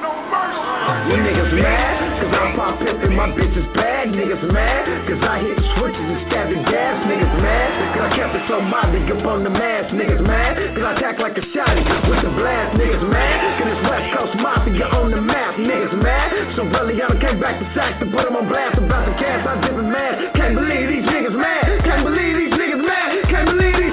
You 0.00 1.16
niggas 1.20 1.52
mad? 1.60 2.24
Cause 2.24 2.32
I'm 2.32 2.56
pop 2.56 2.80
pimpin', 2.80 3.12
my 3.12 3.28
bitch 3.36 3.52
is 3.52 3.68
bad, 3.76 4.08
niggas 4.16 4.40
mad. 4.48 4.88
Cause 5.04 5.20
I 5.20 5.44
hit 5.44 5.58
the 5.58 5.66
switches 5.76 6.06
and 6.06 6.20
stab 6.30 6.48
the 6.48 6.56
gas, 6.64 6.96
niggas 7.04 7.34
mad. 7.36 7.68
Cause 7.92 8.04
I 8.08 8.10
kept 8.16 8.32
it 8.32 8.44
so 8.48 8.64
mild, 8.64 8.96
up 8.96 9.26
on 9.28 9.44
the 9.44 9.52
mask, 9.52 9.92
niggas 9.92 10.24
mad. 10.24 10.56
Cause 10.56 10.86
I 10.86 10.92
attack 10.96 11.20
like 11.20 11.36
a 11.36 11.44
shotty 11.52 11.84
with 12.08 12.24
the 12.24 12.32
blast, 12.32 12.80
niggas 12.80 13.04
mad. 13.12 13.36
Cause 13.60 13.68
this 13.68 13.82
West 13.84 14.06
Coast 14.16 14.34
Mafia 14.40 14.86
on 14.88 15.10
the 15.12 15.20
map, 15.20 15.60
niggas 15.60 15.96
mad. 16.00 16.32
So 16.56 16.64
really, 16.64 16.96
I 16.96 17.12
done 17.12 17.20
came 17.20 17.40
back 17.40 17.60
to 17.60 17.66
sack 17.76 18.00
to 18.00 18.06
put 18.08 18.24
them 18.24 18.40
on 18.40 18.48
blast 18.48 18.80
about 18.80 19.04
the 19.04 19.12
cash, 19.20 19.44
I'm 19.44 19.60
dipping 19.60 19.90
mad. 19.92 20.32
Can't 20.32 20.56
believe 20.56 20.88
these 20.96 21.06
niggas 21.10 21.36
mad. 21.36 21.64
Can't 21.84 22.08
believe 22.08 22.34
these 22.40 22.54
niggas 22.56 22.80
mad. 22.80 23.08
Can't 23.28 23.46
believe 23.52 23.76
these. 23.76 23.89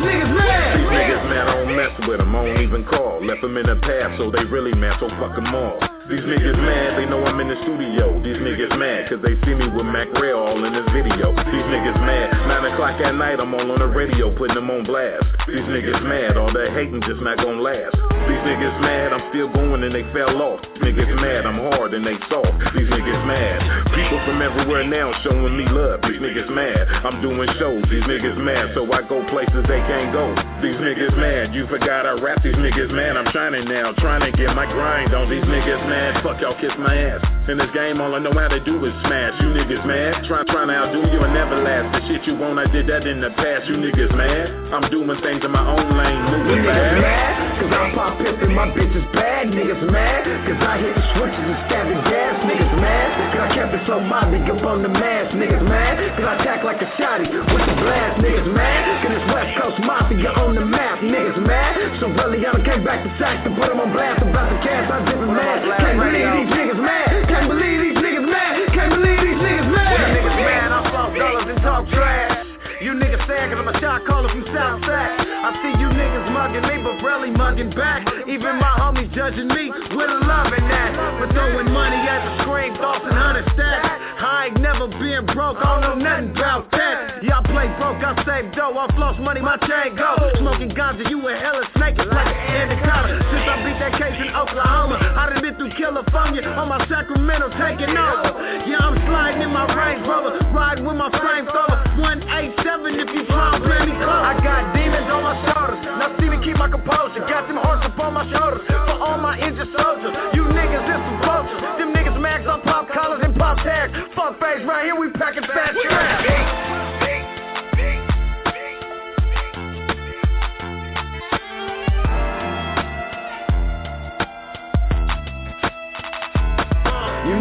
These 0.87 1.03
niggas 1.03 1.27
mad, 1.27 1.51
I 1.51 1.55
don't 1.59 1.75
mess 1.75 1.91
with 2.07 2.19
them, 2.19 2.31
I 2.33 2.45
don't 2.47 2.63
even 2.63 2.85
call. 2.87 3.19
Left 3.19 3.41
them 3.41 3.57
in 3.57 3.67
the 3.67 3.75
past, 3.75 4.15
so 4.15 4.31
they 4.31 4.45
really 4.47 4.71
mad, 4.71 4.95
so 5.03 5.11
fuck 5.19 5.35
them 5.35 5.51
all. 5.51 5.75
These 6.07 6.23
niggas 6.23 6.55
mad, 6.63 6.95
they 6.95 7.05
know 7.05 7.19
I'm 7.27 7.35
in 7.43 7.51
the 7.51 7.59
studio. 7.67 8.15
These 8.23 8.39
niggas 8.39 8.71
mad, 8.79 9.11
cause 9.11 9.19
they 9.19 9.35
see 9.43 9.51
me 9.51 9.67
with 9.67 9.83
Mac 9.83 10.07
Rail 10.15 10.39
all 10.39 10.63
in 10.63 10.71
this 10.71 10.87
video. 10.95 11.35
These 11.35 11.67
niggas 11.67 11.99
mad, 12.07 12.31
9 12.47 12.71
o'clock 12.71 13.01
at 13.03 13.15
night, 13.15 13.41
I'm 13.41 13.53
all 13.53 13.67
on 13.69 13.79
the 13.79 13.91
radio, 13.91 14.31
putting 14.31 14.55
them 14.55 14.71
on 14.71 14.85
blast. 14.85 15.27
These 15.43 15.67
niggas 15.67 16.07
mad, 16.07 16.37
all 16.37 16.53
that 16.53 16.71
hating 16.71 17.03
just 17.03 17.19
not 17.19 17.35
gonna 17.35 17.59
last. 17.59 18.06
These 18.27 18.43
niggas 18.43 18.77
mad, 18.83 19.13
I'm 19.13 19.23
still 19.31 19.47
going 19.47 19.83
and 19.83 19.95
they 19.95 20.03
fell 20.11 20.35
off. 20.41 20.59
Niggas 20.83 21.15
mad, 21.19 21.47
I'm 21.47 21.59
hard 21.71 21.93
and 21.93 22.05
they 22.05 22.19
soft. 22.27 22.59
These 22.75 22.91
niggas 22.91 23.23
mad. 23.25 23.87
People 23.95 24.19
from 24.27 24.41
everywhere 24.41 24.83
now 24.83 25.15
showing 25.23 25.55
me 25.55 25.65
love. 25.67 26.03
These 26.03 26.19
niggas 26.19 26.51
mad, 26.51 26.87
I'm 27.07 27.21
doing 27.21 27.47
shows. 27.59 27.83
These 27.87 28.03
niggas 28.03 28.37
mad, 28.43 28.75
so 28.75 28.83
I 28.91 29.01
go 29.07 29.23
places 29.31 29.63
they 29.67 29.79
can't 29.87 30.11
go. 30.11 30.35
These 30.59 30.75
niggas 30.75 31.15
mad, 31.15 31.55
you 31.55 31.67
forgot 31.67 32.05
I 32.05 32.19
rap. 32.19 32.43
These 32.43 32.59
niggas 32.59 32.91
mad, 32.91 33.15
I'm 33.15 33.31
shining 33.31 33.65
now, 33.65 33.93
trying 34.03 34.21
to 34.27 34.31
get 34.35 34.53
my 34.55 34.67
grind 34.67 35.13
on. 35.15 35.29
These 35.29 35.47
niggas 35.47 35.83
mad 35.87 36.23
fuck 36.23 36.41
y'all 36.41 36.59
kiss 36.59 36.75
my 36.77 36.95
ass. 36.95 37.23
In 37.47 37.57
this 37.57 37.71
game, 37.71 38.01
all 38.01 38.13
I 38.13 38.19
know 38.19 38.35
how 38.35 38.49
to 38.49 38.59
do 38.59 38.83
is 38.83 38.91
smash. 39.07 39.39
You 39.39 39.47
niggas 39.55 39.85
mad, 39.87 40.27
try, 40.27 40.43
trying 40.51 40.67
to 40.67 40.75
outdo 40.75 40.99
you 41.07 41.19
and 41.23 41.33
never 41.33 41.63
last. 41.63 41.95
The 41.95 42.01
shit 42.07 42.27
you 42.27 42.35
want, 42.35 42.59
I 42.59 42.67
did 42.67 42.87
that 42.87 43.07
in 43.07 43.21
the 43.21 43.31
past. 43.39 43.71
You 43.71 43.79
niggas 43.79 44.11
mad, 44.11 44.75
I'm 44.75 44.91
doing 44.91 45.07
things 45.23 45.45
in 45.45 45.51
my 45.51 45.63
own 45.63 45.87
lane, 45.95 46.23
moving 46.27 46.65
mad, 46.67 47.63
cause 47.63 47.71
I'm 47.71 47.95
pop 47.95 48.16
pimpin', 48.17 48.53
my 48.53 48.67
bitch 48.73 48.93
is 48.93 49.05
bad. 49.13 49.47
Niggas 49.47 49.83
mad, 49.89 50.25
cause 50.45 50.59
I 50.59 50.81
hit 50.81 50.93
the 50.93 51.03
switches 51.13 51.45
and 51.45 51.59
stab 51.69 51.85
the 51.87 51.97
gas. 52.09 52.35
Niggas 52.43 52.73
mad, 52.81 53.07
cause 53.33 53.43
I 53.45 53.49
kept 53.53 53.71
it 53.73 53.83
so 53.87 54.01
mild, 54.01 54.33
up 54.33 54.63
on 54.65 54.81
the 54.81 54.89
mask. 54.89 55.37
Niggas 55.37 55.63
mad, 55.63 56.01
cause 56.17 56.25
I 56.25 56.33
attack 56.41 56.63
like 56.65 56.81
a 56.81 56.89
shotty 56.97 57.29
with 57.29 57.63
the 57.63 57.75
blast. 57.77 58.21
Niggas 58.21 58.49
mad, 58.53 58.81
cause 59.01 59.13
this 59.13 59.25
West 59.31 59.51
Coast 59.61 59.79
Mafia 59.85 60.31
on 60.35 60.55
the 60.55 60.65
map. 60.65 60.99
Niggas 60.99 61.39
mad, 61.45 61.77
so 62.01 62.09
really 62.09 62.45
I 62.45 62.51
done 62.51 62.65
came 62.65 62.83
back 62.83 63.05
to 63.05 63.11
sack 63.21 63.45
to 63.45 63.49
put 63.53 63.69
them 63.69 63.79
on 63.79 63.93
blast 63.93 64.21
about 64.25 64.49
the 64.49 64.57
cash. 64.65 64.89
I 64.89 64.97
dip 65.05 65.21
mad. 65.21 65.63
Can't 65.77 65.97
believe 66.01 66.29
these 66.33 66.51
niggas 66.51 66.81
mad. 66.81 67.07
Can't 67.29 67.47
believe 67.47 67.79
these 67.85 67.99
niggas 68.01 68.27
mad. 68.27 68.53
Can't 68.73 68.91
believe 68.91 69.19
these 69.21 69.39
niggas 69.39 69.69
mad. 69.71 69.89
When 69.93 70.01
the 70.01 70.09
niggas 70.17 70.39
mad, 70.43 70.67
I 70.73 70.79
fall 70.91 71.09
colors 71.13 71.47
and 71.47 71.59
talk 71.61 71.83
trash. 71.89 72.45
You 72.81 72.93
niggas 72.93 73.06
sad 73.27 73.51
cause 73.51 73.59
I'm 73.59 73.67
a 73.67 73.75
shot 73.83 74.07
caller 74.07 74.31
from 74.31 74.47
Southside. 74.55 75.19
I 75.19 75.51
see 75.59 75.73
you 75.83 75.91
niggas 75.91 76.31
mugging 76.31 76.63
me, 76.63 76.79
but 76.79 77.03
really 77.03 77.29
mugging 77.29 77.69
back. 77.75 78.07
Even 78.25 78.55
my 78.57 78.73
homies 78.79 79.11
judging 79.13 79.51
me 79.51 79.69
with 79.69 80.09
a 80.09 80.19
loving 80.23 80.65
that. 80.71 80.95
But 81.19 81.35
throwing 81.35 81.69
money 81.69 81.99
at 82.07 82.23
the 82.23 82.43
screen, 82.43 82.73
thoughts 82.79 83.03
and 83.03 83.13
hundred 83.13 83.45
stacks. 83.53 84.07
I 84.17 84.49
ain't 84.49 84.59
never 84.63 84.87
been 84.87 85.27
broke, 85.29 85.61
I 85.61 85.77
don't 85.77 85.83
know 85.83 85.97
nothing 86.01 86.31
about 86.31 86.71
that. 86.71 87.21
Y'all 87.21 87.43
play 87.43 87.69
broke, 87.77 88.01
I 88.01 88.17
save 88.25 88.49
dough, 88.55 88.73
I 88.73 88.89
floss 88.95 89.19
money, 89.21 89.41
my 89.41 89.61
chain 89.61 89.93
go. 89.93 90.17
Smoking 90.39 90.71
ganja, 90.73 91.05
you 91.05 91.21
a 91.27 91.37
hella 91.37 91.69
snake, 91.77 91.99
it's 91.99 92.09
like 92.09 92.25
an 92.25 92.73
anaconda. 92.73 93.13
Since 93.29 93.45
I 93.45 93.55
beat 93.61 93.77
that 93.77 93.93
case 93.99 94.17
in 94.17 94.33
Oklahoma, 94.33 94.97
I 94.97 95.29
done 95.29 95.43
been 95.43 95.53
through 95.61 95.75
California 95.77 96.41
on 96.49 96.67
my 96.67 96.81
Sacramento 96.89 97.53
taking 97.61 97.93
over. 97.93 98.41
Yeah, 98.65 98.81
I'm 98.81 98.97
sliding 99.05 99.45
in 99.45 99.51
my 99.53 99.69
Range 99.69 100.01
Rover, 100.07 100.33
riding 100.49 100.85
with 100.85 100.97
my 100.97 101.13
flamethrower. 101.13 101.77
187 101.97 102.97
if 102.97 103.09
you 103.13 103.16
try 103.25 103.57
to 103.57 103.61
play 103.65 103.81
me 103.89 103.93
close. 103.97 104.23
I 104.29 104.33
got 104.43 104.75
demons 104.75 105.09
on 105.09 105.23
my 105.23 105.35
shoulders, 105.49 105.81
now 105.97 106.13
see 106.19 106.29
me 106.29 106.37
keep 106.43 106.57
my 106.57 106.69
composure. 106.69 107.25
Got 107.25 107.47
them 107.47 107.57
hearts 107.57 107.85
up 107.85 107.97
on 107.97 108.13
my 108.13 108.25
shoulders 108.29 108.61
for 108.67 108.95
all 109.01 109.17
my 109.17 109.39
injured 109.39 109.69
soldiers. 109.73 110.13
You 110.37 110.45
niggas 110.45 110.85
is 110.85 111.01
some 111.01 111.19
vultures. 111.25 111.61
Them 111.81 111.93
niggas 111.93 112.19
mags 112.19 112.45
on 112.45 112.61
pop 112.61 112.89
collars 112.93 113.21
and 113.23 113.33
pop 113.35 113.57
tags. 113.65 113.93
Fuck 114.13 114.39
face 114.39 114.61
right 114.67 114.85
here, 114.85 114.95
we 114.95 115.09
packing 115.17 115.43
fat 115.49 115.73
trash. 115.73 116.76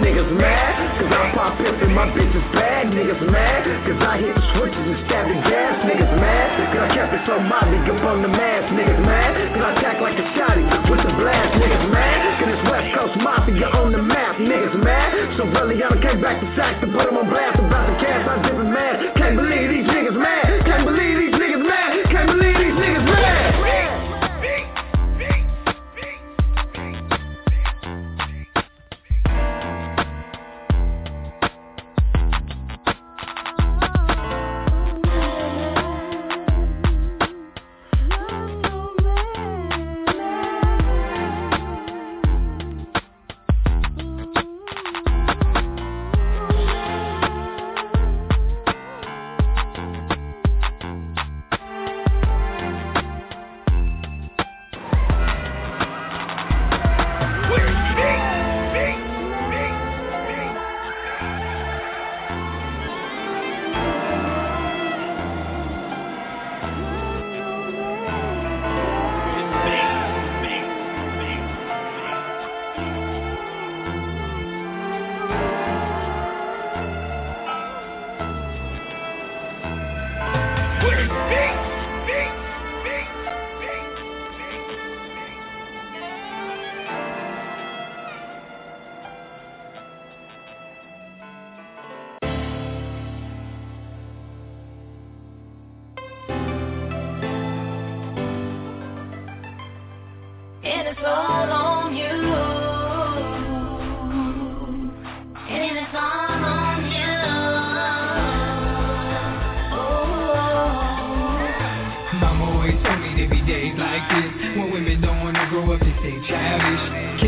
Niggas 0.07 0.31
mad? 0.39 1.03
Cause 1.03 1.11
I'm 1.11 1.35
pop 1.35 1.59
pimpin', 1.59 1.91
my 1.91 2.07
bitch 2.15 2.31
is 2.31 2.47
bad. 2.55 2.95
Niggas 2.95 3.23
mad? 3.27 3.67
Cause 3.83 3.99
I 3.99 4.23
hit 4.23 4.35
the 4.39 4.45
switches 4.55 4.85
and 4.87 4.99
stab 5.07 5.27
the 5.27 5.35
gas. 5.43 5.75
Niggas 5.83 6.15
mad? 6.23 6.47
Cause 6.71 6.83
I 6.87 6.89
kept 6.95 7.11
it 7.11 7.23
so 7.27 7.35
mild, 7.43 7.75
up 7.75 8.07
on 8.07 8.23
the 8.23 8.31
mask. 8.31 8.71
Niggas 8.71 9.03
mad? 9.03 9.31
Cause 9.51 9.65
I 9.67 9.71
attack 9.75 9.99
like 9.99 10.15
a 10.15 10.27
shotty 10.39 10.63
with 10.87 11.03
the 11.03 11.13
blast. 11.19 11.51
Niggas 11.59 11.87
mad? 11.91 12.17
Cause 12.39 12.49
this 12.55 12.63
West 12.71 12.89
Coast 12.95 13.17
Mafia 13.19 13.67
on 13.75 13.91
the 13.91 14.03
map. 14.03 14.39
Niggas 14.39 14.79
mad? 14.79 15.11
So 15.35 15.43
really 15.51 15.83
I 15.83 15.91
done 15.91 16.03
came 16.03 16.21
back 16.23 16.39
to 16.39 16.47
sack 16.55 16.79
to 16.83 16.87
put 16.87 17.03
them 17.11 17.19
on 17.19 17.27
blast 17.27 17.59
about 17.59 17.91
the 17.91 17.97
cash. 17.99 18.23
I'm 18.31 18.47
dipping 18.47 18.71
mad. 18.71 18.95
Can't 19.19 19.35
believe 19.35 19.67
these 19.75 19.89
niggas 19.91 20.15
mad. 20.15 20.47
Can't 20.63 20.87
believe 20.87 21.19
these 21.19 21.36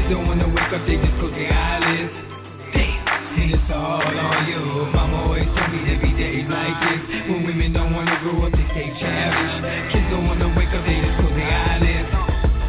don't 0.08 0.26
wanna 0.26 0.48
wake 0.48 0.72
up, 0.72 0.86
they 0.86 0.96
just 0.96 1.12
close 1.20 1.32
their 1.36 1.52
eyelids 1.52 2.12
Damn, 2.72 3.44
and 3.44 3.52
it's 3.52 3.70
all 3.70 4.00
on 4.00 4.48
you 4.48 4.88
Mama 4.96 5.28
always 5.28 5.44
told 5.52 5.68
me 5.68 5.84
be 6.00 6.16
days 6.16 6.48
like 6.48 6.76
this 6.80 7.28
When 7.28 7.44
women 7.44 7.72
don't 7.72 7.92
wanna 7.92 8.16
grow 8.24 8.48
up, 8.48 8.52
they 8.52 8.64
stay 8.72 8.88
childish 8.96 9.92
Kids 9.92 10.08
don't 10.08 10.26
wanna 10.26 10.48
wake 10.56 10.72
up, 10.72 10.84
they 10.88 10.96
just 11.04 11.12
close 11.20 11.36
their 11.36 11.52
eyelids 11.52 12.08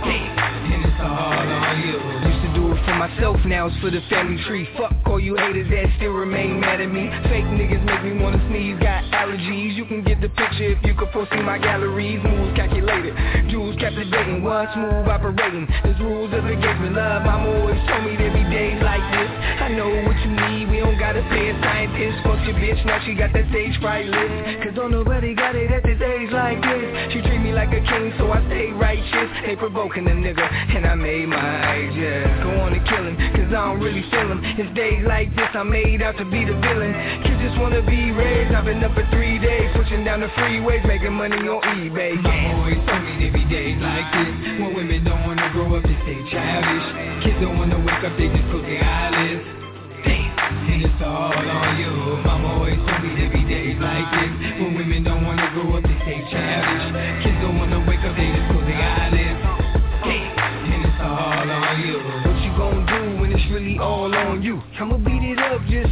Damn, 0.03 0.73
and 0.75 0.83
it's 0.83 0.99
all 0.99 1.47
on 1.47 1.75
you 1.79 1.95
Used 2.27 2.43
to 2.43 2.49
do 2.59 2.75
it 2.75 2.79
for 2.83 2.95
myself, 2.99 3.37
now 3.45 3.67
it's 3.67 3.77
for 3.79 3.89
the 3.89 4.01
family 4.09 4.41
tree. 4.43 4.67
Fuck 4.77 4.91
all 5.05 5.19
you 5.19 5.35
haters 5.35 5.69
that 5.69 5.87
still 5.97 6.11
remain 6.11 6.59
mad 6.59 6.81
at 6.81 6.91
me. 6.91 7.07
Fake 7.29 7.45
niggas 7.45 7.83
make 7.85 8.03
me 8.03 8.21
wanna 8.21 8.41
sneeze, 8.49 8.77
got 8.79 9.03
allergies. 9.15 9.75
You 9.75 9.85
can 9.85 10.03
get 10.03 10.19
the 10.21 10.29
picture 10.29 10.75
if 10.75 10.83
you 10.83 10.93
could 10.95 11.11
foresee 11.11 11.41
my 11.41 11.57
galleries. 11.57 12.19
Moves 12.23 12.55
calculated, 12.55 13.15
jewels 13.59 13.75
captivating, 13.75 14.41
one 14.41 14.67
smooth 14.73 15.07
operating. 15.11 15.67
There's 15.83 15.99
rules 15.99 16.31
of 16.31 16.47
engagement, 16.47 16.95
love. 16.95 17.27
Mama 17.27 17.59
always 17.59 17.81
told 17.91 18.07
me 18.07 18.15
there 18.15 18.31
be 18.31 18.43
days 18.47 18.79
like 18.79 19.03
this. 19.11 19.31
I 19.59 19.67
know 19.75 19.91
what 20.07 20.15
you 20.23 20.31
need, 20.31 20.71
we 20.71 20.79
don't 20.79 20.97
gotta 20.97 21.19
say 21.27 21.51
a 21.51 21.55
scientist. 21.59 22.23
Fuck 22.23 22.39
your 22.47 22.55
bitch, 22.55 22.79
now 22.87 23.03
she 23.03 23.13
got 23.15 23.35
that 23.35 23.51
stage 23.51 23.75
fright 23.83 24.07
lit 24.07 24.63
Cause 24.63 24.73
don't 24.75 24.91
nobody 24.91 25.35
got 25.35 25.55
it 25.55 25.71
at 25.71 25.83
this 25.83 25.99
age 25.99 26.31
like 26.31 26.63
this. 26.63 27.11
She 27.11 27.19
treat 27.19 27.43
me 27.43 27.51
like 27.51 27.75
a 27.75 27.83
king, 27.83 28.15
so 28.17 28.31
I 28.31 28.39
stay 28.47 28.71
righteous. 28.71 29.29
Ain't 29.43 29.59
provoking 29.59 30.07
a 30.07 30.15
nigga, 30.15 30.47
and 30.47 30.87
I 30.87 30.95
made 30.95 31.27
my 31.27 31.35
eyes, 31.37 31.91
yeah 31.99 32.43
Go 32.43 32.55
on 32.63 32.71
and 32.71 32.85
kill 32.87 33.03
him, 33.03 33.17
cause 33.35 33.51
I 33.51 33.59
don't 33.67 33.83
really 33.83 34.07
feel 34.07 34.31
him. 34.31 34.39
It's 34.55 34.71
days 34.71 35.03
like 35.03 35.35
this, 35.35 35.51
I'm 35.51 35.69
made 35.69 36.01
out 36.01 36.15
to 36.17 36.25
be 36.25 36.47
the 36.47 36.55
villain. 36.63 36.95
Kids 37.27 37.43
just 37.43 37.59
wanna 37.59 37.83
be 37.83 38.15
raised, 38.15 38.55
I've 38.55 38.63
been 38.63 38.79
up 38.83 38.95
for 38.95 39.03
three 39.11 39.37
days 39.37 39.59
Pushing 39.89 40.05
down 40.05 40.21
the 40.21 40.27
freeways, 40.37 40.85
making 40.85 41.13
money 41.13 41.35
on 41.35 41.61
eBay. 41.81 42.21
My 42.21 42.53
always 42.53 42.77
told 42.85 43.03
me 43.03 43.25
there 43.25 43.33
be 43.33 43.48
days 43.49 43.77
like 43.81 44.05
this. 44.13 44.61
When 44.61 44.73
women 44.77 45.03
don't 45.03 45.25
wanna 45.25 45.49
grow 45.51 45.75
up, 45.75 45.83
they 45.83 45.97
stay 46.05 46.21
childish. 46.29 46.87
Kids 47.25 47.41
don't 47.41 47.57
wanna 47.57 47.79
wake 47.81 48.03
up, 48.05 48.13
they 48.17 48.29
just 48.29 48.45
close 48.53 48.63
their 48.63 48.83
eyelids 48.83 49.43
Damn, 50.05 50.71
and 50.71 50.81
it's 50.85 51.01
all 51.03 51.33
on 51.33 51.69
you. 51.81 51.91
Mama 52.23 52.47
always 52.55 52.77
told 52.77 53.03
me 53.03 53.09
there 53.19 53.33
be 53.33 53.43
days 53.43 53.75
like 53.81 54.07
this. 54.15 54.31
When 54.61 54.77
women 54.77 55.03
don't 55.03 55.25
wanna 55.25 55.49
grow 55.53 55.75
up, 55.75 55.83
they 55.83 55.97
stay 56.05 56.21
childish. 56.31 57.25
Kids 57.25 57.28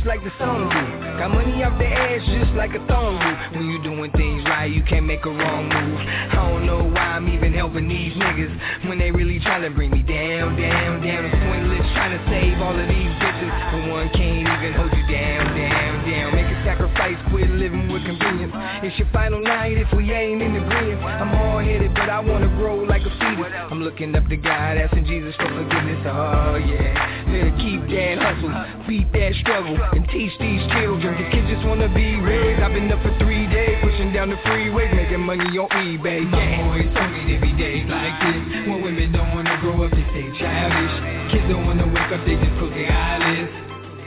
like 0.08 0.24
the 0.24 0.32
song 0.40 0.72
do 0.72 0.82
Got 1.20 1.36
money 1.36 1.64
off 1.64 1.78
the 1.78 1.86
ass 1.86 2.24
just 2.26 2.56
like 2.56 2.72
a 2.74 2.82
thong 2.88 3.20
do 3.20 3.60
When 3.60 3.70
you 3.70 3.84
doing 3.84 4.10
things 4.12 4.42
right, 4.46 4.72
you 4.72 4.82
can't 4.84 5.06
make 5.06 5.26
a 5.26 5.30
wrong 5.30 5.68
move. 5.68 6.00
I 6.00 6.48
don't 6.50 6.66
know 6.66 6.84
why 6.88 7.20
I'm 7.20 7.28
even 7.28 7.54
helping 7.54 7.88
these 7.88 8.14
niggas 8.16 8.88
When 8.88 8.98
they 8.98 9.12
really 9.12 9.40
trying 9.40 9.64
to 9.64 9.70
bring 9.70 9.92
me 9.92 10.02
down, 10.02 10.56
down, 10.56 11.04
down. 11.04 11.26
It's 11.26 11.36
pointless 11.36 11.88
trying 11.94 12.14
to 12.14 12.22
save 12.32 12.62
all 12.62 12.78
of 12.78 12.88
these 12.88 13.14
bitches. 13.20 13.52
But 13.52 13.82
one 13.92 14.10
can't 14.14 14.46
even 14.46 14.74
hold 14.78 14.94
you 14.94 15.06
down, 15.10 15.58
down, 15.58 15.94
down. 16.06 16.28
Make 16.36 16.46
a 16.46 16.58
sacrifice, 16.64 17.18
quit 17.30 17.50
living 17.50 17.92
with 17.92 18.06
convenience. 18.06 18.54
It's 18.86 18.98
your 19.00 19.10
final 19.12 19.42
night 19.42 19.78
if 19.78 19.90
we 19.98 20.12
ain't 20.14 20.42
in 20.42 20.54
the 20.54 20.62
agreement. 20.62 21.04
I'm 21.04 21.34
hard-headed, 21.34 21.94
but 21.96 22.10
I 22.10 22.20
wanna 22.20 22.48
grow 22.56 22.78
like 22.86 23.02
a 23.02 23.12
fetus. 23.18 23.52
I'm 23.72 23.82
looking 23.82 24.16
up 24.16 24.28
to 24.30 24.38
God, 24.38 24.78
asking 24.78 25.06
Jesus 25.06 25.36
for 25.36 25.50
forgiveness. 25.50 26.06
Oh 26.06 26.56
yeah, 26.56 26.94
hustle 28.28 28.52
Beat 28.88 29.12
that 29.14 29.32
struggle 29.42 29.76
and 29.76 30.04
teach 30.12 30.32
these 30.40 30.64
children. 30.76 31.16
The 31.16 31.28
kids 31.32 31.48
just 31.48 31.64
wanna 31.68 31.88
be 31.94 32.20
raised 32.20 32.62
I've 32.62 32.74
been 32.74 32.92
up 32.92 33.02
for 33.04 33.16
three 33.20 33.48
days 33.48 33.80
Pushing 33.84 34.12
down 34.12 34.30
the 34.30 34.40
freeways 34.44 34.92
Making 34.96 35.24
money 35.24 35.48
on 35.58 35.70
eBay. 35.70 36.24
My 36.28 36.64
always 36.64 36.90
told 36.96 37.12
me 37.12 37.28
there 37.28 37.42
be 37.42 37.54
days 37.54 37.86
like 37.88 38.16
this. 38.24 38.68
When 38.68 38.82
women 38.82 39.12
don't 39.12 39.36
wanna 39.36 39.58
grow 39.62 39.84
up, 39.84 39.92
they 39.92 40.04
stay 40.12 40.28
childish. 40.40 40.96
Kids 41.32 41.46
don't 41.50 41.66
wanna 41.66 41.88
wake 41.88 42.12
up, 42.12 42.26
they 42.26 42.36
just 42.36 42.54
close 42.58 42.74
their 42.74 42.90
eyelids. 42.92 43.52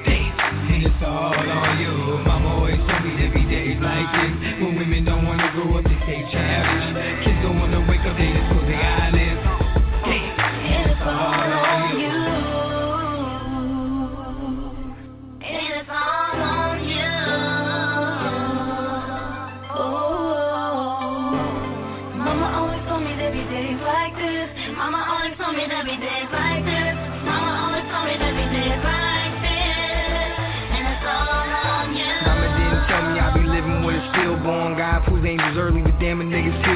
Damn, 0.05 0.73
and 0.73 0.83
it's 0.83 1.03
all 1.05 1.37
on 1.37 1.79
you. 1.79 1.95
Mama 2.27 2.49
always 2.59 2.81
told 2.89 3.05
me 3.05 3.17
there 3.21 3.33
be 3.33 3.45
days 3.47 3.79
like 3.79 4.09
this. 4.19 4.33
When 4.59 4.77
women 4.81 5.05
don't 5.05 5.27
wanna 5.27 5.51
grow 5.55 5.79
up, 5.79 5.85
they 5.85 5.99
stay 6.09 6.23
childish. 6.33 7.25
Kids 7.25 7.30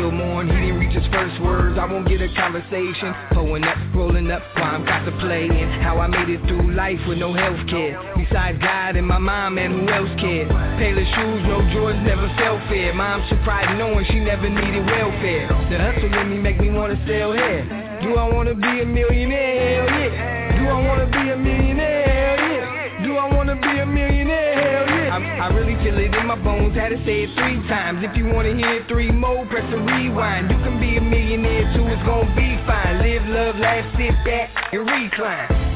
still 0.04 0.12
mourn 0.12 0.48
He 0.48 0.52
didn't 0.52 0.78
reach 0.78 0.92
his 0.92 1.06
first 1.12 1.40
words, 1.40 1.78
I 1.80 1.86
won't 1.86 2.06
get 2.06 2.20
a 2.20 2.28
conversation. 2.36 3.14
Pulling 3.32 3.64
up, 3.64 3.76
rolling 3.94 4.30
up, 4.30 4.42
while 4.54 4.76
I'm 4.76 4.84
got 4.84 5.04
to 5.04 5.12
play 5.24 5.48
And 5.48 5.82
how 5.82 5.98
I 5.98 6.06
made 6.08 6.28
it 6.28 6.40
through 6.46 6.74
life 6.74 7.00
with 7.08 7.18
no 7.18 7.32
health 7.32 7.60
care 7.68 7.96
Besides 8.16 8.60
God 8.60 8.96
and 8.96 9.06
my 9.06 9.18
mom, 9.18 9.56
and 9.58 9.72
who 9.72 9.88
else 9.88 10.12
cared? 10.20 10.48
Payless 10.76 11.08
shoes, 11.16 11.42
no 11.48 11.60
Jordans, 11.72 12.04
never 12.04 12.28
felt 12.36 12.60
fair. 12.68 12.92
Mom 12.94 13.24
surprised 13.28 13.78
knowing 13.78 14.04
she 14.10 14.20
never 14.20 14.48
needed 14.48 14.84
welfare. 14.86 15.48
The 15.70 15.78
hustle 15.78 16.12
in 16.20 16.30
me 16.30 16.38
make 16.38 16.60
me 16.60 16.70
wanna 16.70 16.96
sell 17.06 17.32
hair. 17.32 17.64
Do 18.02 18.16
I 18.16 18.28
wanna 18.32 18.54
be 18.54 18.82
a 18.82 18.86
millionaire? 18.86 19.88
Hell 19.88 20.00
yeah. 20.00 20.58
Do 20.58 20.68
I 20.68 20.86
wanna 20.86 21.06
be 21.06 21.30
a 21.30 21.36
millionaire? 21.36 22.04
Hell 22.04 22.48
yeah. 22.52 23.04
Do 23.04 23.16
I 23.16 23.34
wanna 23.34 23.56
be 23.56 23.78
a 23.78 23.86
millionaire? 23.86 24.83
I, 25.14 25.46
I 25.46 25.54
really 25.54 25.76
feel 25.84 25.96
it 25.96 26.12
in 26.12 26.26
my 26.26 26.34
bones, 26.34 26.74
had 26.74 26.88
to 26.88 26.98
say 27.06 27.22
it 27.22 27.30
three 27.38 27.62
times. 27.68 28.02
If 28.02 28.16
you 28.16 28.26
wanna 28.26 28.56
hear 28.56 28.82
it 28.82 28.88
three 28.88 29.12
more, 29.12 29.46
press 29.46 29.62
the 29.70 29.78
rewind. 29.78 30.50
You 30.50 30.58
can 30.58 30.80
be 30.80 30.96
a 30.96 31.00
millionaire 31.00 31.72
too, 31.72 31.86
it's 31.86 32.02
gonna 32.02 32.34
be 32.34 32.58
fine. 32.66 32.98
Live, 32.98 33.22
love, 33.28 33.54
laugh, 33.54 33.86
sit 33.96 34.14
back, 34.24 34.50
and 34.72 34.80
recline 34.80 35.73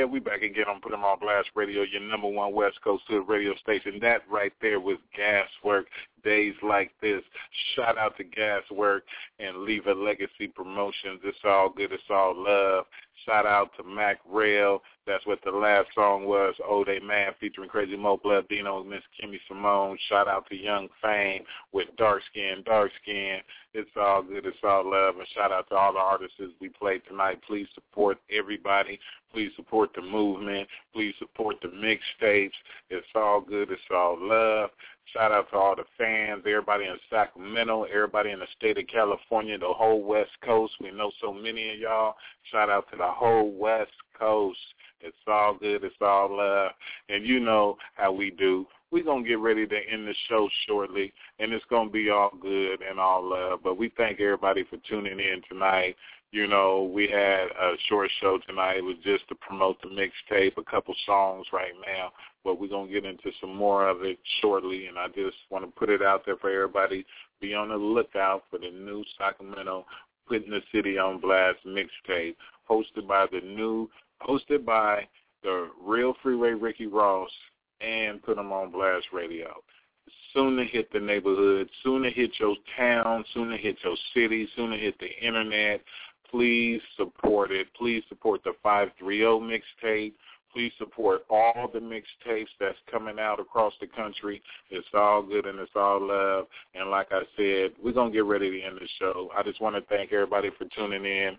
yeah. 0.00 0.06
We 0.06 0.18
back 0.18 0.42
again 0.42 0.64
on 0.68 0.80
Put 0.80 0.92
'em 0.94 1.04
on 1.04 1.18
Blast 1.18 1.50
Radio, 1.54 1.82
your 1.82 2.00
number 2.00 2.28
one 2.28 2.52
West 2.52 2.80
Coast 2.82 3.04
Hood 3.08 3.28
radio 3.28 3.54
station. 3.56 3.98
That 4.00 4.22
right 4.28 4.52
there 4.60 4.80
was 4.80 4.96
Gaswork. 5.16 5.84
Days 6.24 6.54
like 6.62 6.90
this. 7.00 7.22
Shout 7.74 7.98
out 7.98 8.16
to 8.16 8.24
Gaswork 8.24 9.02
and 9.38 9.58
Leave 9.58 9.86
a 9.86 9.94
Legacy 9.94 10.48
Promotions. 10.48 11.20
It's 11.24 11.44
all 11.44 11.68
good. 11.70 11.92
It's 11.92 12.02
all 12.10 12.34
love. 12.34 12.86
Shout 13.26 13.46
out 13.46 13.70
to 13.76 13.84
Mac 13.84 14.18
Rail. 14.28 14.82
That's 15.06 15.26
what 15.26 15.40
the 15.44 15.50
last 15.50 15.88
song 15.94 16.24
was, 16.24 16.54
Oh 16.66 16.84
They 16.84 17.00
Man, 17.00 17.32
featuring 17.40 17.68
Crazy 17.68 17.96
Mo 17.96 18.18
Blood 18.22 18.48
Bino 18.48 18.82
Miss 18.84 19.02
Kimmy 19.20 19.38
Simone. 19.48 19.98
Shout 20.08 20.28
out 20.28 20.46
to 20.48 20.56
Young 20.56 20.88
Fame 21.02 21.42
with 21.72 21.88
Dark 21.96 22.22
Skin, 22.30 22.62
Dark 22.64 22.90
Skin. 23.02 23.40
It's 23.74 23.90
all 23.96 24.22
good. 24.22 24.46
It's 24.46 24.56
all 24.62 24.90
love. 24.90 25.16
And 25.16 25.26
shout 25.34 25.52
out 25.52 25.68
to 25.68 25.74
all 25.74 25.92
the 25.92 25.98
artists 25.98 26.40
we 26.60 26.68
played 26.68 27.02
tonight. 27.08 27.40
Please 27.46 27.66
support 27.74 28.18
everybody. 28.30 28.98
Please 29.32 29.50
support 29.56 29.90
the 29.94 30.02
movement. 30.02 30.68
Please 30.92 31.14
support 31.18 31.56
the 31.62 31.68
mixtapes. 31.68 32.50
It's 32.88 33.06
all 33.14 33.40
good. 33.40 33.70
It's 33.70 33.80
all 33.90 34.16
love. 34.20 34.70
Shout 35.12 35.32
out 35.32 35.50
to 35.50 35.56
all 35.56 35.74
the 35.74 35.84
fans, 35.98 36.42
everybody 36.46 36.84
in 36.84 36.96
Sacramento, 37.10 37.84
everybody 37.84 38.30
in 38.30 38.38
the 38.38 38.46
state 38.56 38.78
of 38.78 38.86
California, 38.86 39.58
the 39.58 39.66
whole 39.66 40.02
West 40.02 40.30
Coast. 40.44 40.74
We 40.80 40.92
know 40.92 41.10
so 41.20 41.32
many 41.32 41.72
of 41.72 41.78
y'all. 41.80 42.14
Shout 42.52 42.70
out 42.70 42.88
to 42.92 42.96
the 42.96 43.08
whole 43.08 43.50
West 43.50 43.90
Coast. 44.16 44.58
It's 45.00 45.16
all 45.26 45.54
good. 45.54 45.82
It's 45.82 45.96
all 46.00 46.36
love. 46.36 46.72
And 47.08 47.26
you 47.26 47.40
know 47.40 47.76
how 47.94 48.12
we 48.12 48.30
do. 48.30 48.66
We're 48.92 49.04
going 49.04 49.22
to 49.22 49.28
get 49.28 49.38
ready 49.38 49.66
to 49.66 49.76
end 49.90 50.06
the 50.06 50.14
show 50.28 50.48
shortly, 50.66 51.12
and 51.38 51.52
it's 51.52 51.64
going 51.70 51.88
to 51.88 51.92
be 51.92 52.10
all 52.10 52.32
good 52.40 52.80
and 52.82 52.98
all 52.98 53.28
love. 53.28 53.60
But 53.62 53.78
we 53.78 53.92
thank 53.96 54.20
everybody 54.20 54.64
for 54.64 54.78
tuning 54.88 55.18
in 55.18 55.42
tonight. 55.48 55.96
You 56.32 56.46
know, 56.46 56.88
we 56.94 57.08
had 57.08 57.48
a 57.60 57.74
short 57.88 58.08
show 58.20 58.38
tonight. 58.46 58.76
It 58.76 58.84
was 58.84 58.96
just 59.02 59.26
to 59.28 59.34
promote 59.34 59.82
the 59.82 59.88
mixtape, 59.88 60.56
a 60.58 60.62
couple 60.62 60.94
songs 61.04 61.46
right 61.52 61.72
now, 61.84 62.12
but 62.44 62.60
we're 62.60 62.68
going 62.68 62.86
to 62.86 62.92
get 62.92 63.04
into 63.04 63.32
some 63.40 63.56
more 63.56 63.88
of 63.88 64.02
it 64.02 64.16
shortly, 64.40 64.86
and 64.86 64.96
I 64.96 65.08
just 65.08 65.36
want 65.50 65.64
to 65.64 65.72
put 65.72 65.90
it 65.90 66.02
out 66.02 66.24
there 66.24 66.36
for 66.36 66.50
everybody. 66.50 67.04
Be 67.40 67.54
on 67.54 67.70
the 67.70 67.76
lookout 67.76 68.44
for 68.48 68.58
the 68.58 68.70
new 68.70 69.04
Sacramento 69.18 69.86
Putting 70.28 70.50
the 70.50 70.62
City 70.72 70.98
on 70.98 71.18
Blast 71.18 71.58
mixtape, 71.66 72.36
hosted 72.70 73.08
by 73.08 73.26
the 73.32 73.40
new, 73.40 73.90
hosted 74.22 74.64
by 74.64 75.08
the 75.42 75.68
Real 75.84 76.14
Freeway 76.22 76.52
Ricky 76.52 76.86
Ross 76.86 77.30
and 77.80 78.22
Put 78.22 78.38
'em 78.38 78.52
on 78.52 78.70
Blast 78.70 79.06
Radio 79.12 79.60
soon 80.32 80.56
to 80.56 80.64
hit 80.64 80.92
the 80.92 81.00
neighborhood, 81.00 81.68
soon 81.82 82.02
to 82.02 82.10
hit 82.10 82.30
your 82.38 82.54
town, 82.76 83.24
soon 83.34 83.50
to 83.50 83.56
hit 83.56 83.76
your 83.82 83.96
city, 84.14 84.48
soon 84.56 84.70
to 84.70 84.76
hit 84.76 84.98
the 84.98 85.10
internet. 85.20 85.80
Please 86.30 86.80
support 86.96 87.50
it. 87.50 87.68
Please 87.76 88.02
support 88.08 88.42
the 88.44 88.52
530 88.62 89.40
mixtape. 89.40 90.12
Please 90.52 90.72
support 90.78 91.24
all 91.30 91.70
the 91.72 91.78
mixtapes 91.78 92.48
that's 92.58 92.78
coming 92.90 93.18
out 93.20 93.38
across 93.38 93.72
the 93.80 93.86
country. 93.86 94.42
It's 94.70 94.86
all 94.94 95.22
good 95.22 95.46
and 95.46 95.58
it's 95.60 95.70
all 95.76 96.00
love. 96.06 96.46
And 96.74 96.90
like 96.90 97.08
I 97.12 97.22
said, 97.36 97.72
we're 97.82 97.92
going 97.92 98.10
to 98.10 98.16
get 98.16 98.24
ready 98.24 98.50
to 98.50 98.62
end 98.62 98.78
the 98.78 98.88
show. 98.98 99.30
I 99.36 99.42
just 99.44 99.60
want 99.60 99.76
to 99.76 99.82
thank 99.82 100.12
everybody 100.12 100.50
for 100.58 100.66
tuning 100.76 101.04
in. 101.04 101.36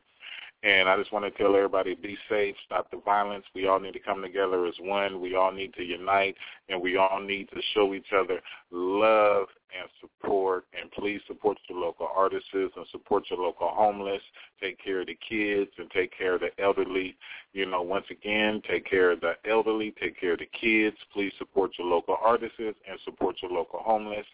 And 0.64 0.88
I 0.88 0.96
just 0.96 1.12
want 1.12 1.26
to 1.26 1.32
tell 1.32 1.56
everybody, 1.56 1.96
be 1.96 2.16
safe, 2.30 2.56
stop 2.66 2.92
the 2.92 2.98
violence. 2.98 3.46
We 3.56 3.68
all 3.68 3.80
need 3.80 3.94
to 3.94 4.00
come 4.00 4.22
together 4.22 4.68
as 4.68 4.76
one. 4.80 5.20
We 5.20 5.36
all 5.36 5.52
need 5.52 5.74
to 5.74 5.84
unite, 5.84 6.36
and 6.72 6.82
we 6.82 6.98
all 6.98 7.20
need 7.20 7.50
to 7.50 7.62
show 7.74 7.94
each 7.94 8.14
other 8.18 8.40
love 8.72 9.48
and 9.80 9.90
support. 10.00 10.66
And 10.80 10.92
please 10.92 11.22
support 11.28 11.58
your 11.70 11.80
local 11.80 12.08
artists 12.16 12.50
and 12.54 12.70
support 12.92 13.24
your 13.30 13.40
local 13.40 13.70
homeless. 13.70 14.22
Take 14.62 14.84
care 14.84 15.02
of 15.02 15.08
the 15.08 15.18
kids 15.28 15.72
and 15.78 15.90
take 15.92 16.16
care 16.18 16.36
of 16.36 16.42
the 16.42 16.64
elderly. 16.64 17.16
You 17.54 17.66
know, 17.66 17.82
once 17.82 18.06
again, 18.10 18.62
take 18.70 18.90
care 18.90 19.12
of 19.12 19.22
the 19.22 19.34
elderly, 19.50 19.94
take 20.02 20.20
care 20.20 20.34
of 20.34 20.40
the 20.40 20.50
kids. 20.60 20.96
Please 21.14 21.34
support 21.38 21.72
your 21.78 21.88
local 21.88 22.18
artists 22.22 22.58
and 22.60 23.00
support 23.06 23.36
your 23.42 23.52
local 23.52 23.80
homeless. 23.80 24.26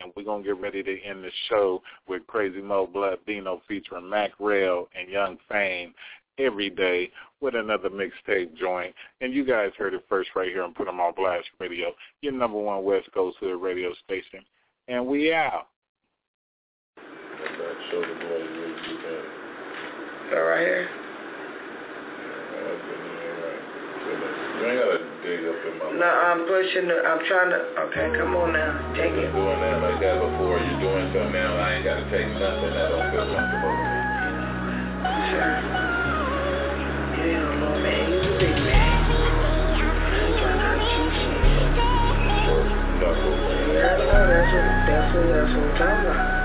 And 0.00 0.12
we're 0.16 0.24
going 0.24 0.42
to 0.42 0.48
get 0.48 0.60
ready 0.60 0.82
to 0.82 1.02
end 1.02 1.24
the 1.24 1.30
show 1.48 1.82
with 2.08 2.26
Crazy 2.26 2.60
Mo 2.60 2.86
Blood 2.86 3.18
Bino 3.26 3.62
featuring 3.68 4.08
Mac 4.08 4.32
Rail 4.38 4.88
and 4.98 5.08
Young 5.08 5.38
Fame 5.48 5.94
every 6.38 6.70
day 6.70 7.10
with 7.40 7.54
another 7.54 7.90
mixtape 7.90 8.56
joint. 8.56 8.94
And 9.20 9.32
you 9.32 9.44
guys 9.44 9.70
heard 9.78 9.94
it 9.94 10.04
first 10.08 10.30
right 10.34 10.48
here 10.48 10.62
on 10.62 10.74
Put 10.74 10.88
'em 10.88 11.00
on 11.00 11.14
Blast 11.14 11.48
Radio, 11.58 11.94
your 12.22 12.32
number 12.32 12.58
one 12.58 12.84
West 12.84 13.10
Coast 13.12 13.38
Hood 13.38 13.60
radio 13.60 13.92
station. 14.04 14.44
And 14.88 15.06
we 15.06 15.32
out. 15.32 15.68
Show 17.90 18.00
the 18.00 18.14
boy 18.14 18.24
really 18.24 18.74
do 18.82 18.98
that. 19.02 20.36
Right 20.36 20.60
here. 20.60 20.88
You 24.56 24.64
ain't 24.64 24.80
gotta 24.80 24.98
dig 25.22 25.44
up 25.46 25.66
in 25.66 25.78
my 25.78 25.92
No, 25.92 26.06
I'm 26.06 26.46
pushing 26.46 26.88
the, 26.88 26.96
I'm 27.04 27.24
trying 27.26 27.50
to, 27.50 27.60
okay, 27.86 28.18
come 28.18 28.34
on 28.34 28.52
now. 28.52 28.94
Take 28.96 29.12
it. 29.12 29.32
doing 29.32 29.60
that 29.60 29.82
like 29.82 30.00
that 30.00 30.18
before. 30.18 30.58
You're 30.58 30.80
doing 30.80 31.12
something 31.12 31.32
now. 31.32 31.56
I 31.56 31.74
ain't 31.74 31.84
gotta 31.84 32.10
take 32.10 32.26
nothing. 32.40 32.72
I 32.72 32.88
don't 32.88 33.10
feel 33.12 33.26
comfortable. 33.36 33.76
Sure. 35.30 35.85
That's 43.86 44.52
what, 44.52 44.66
that's 44.86 45.14
what, 45.14 45.26
that's 45.28 45.54
what 45.54 45.64
I'm 45.64 45.78
talking 45.78 46.04
about. 46.06 46.35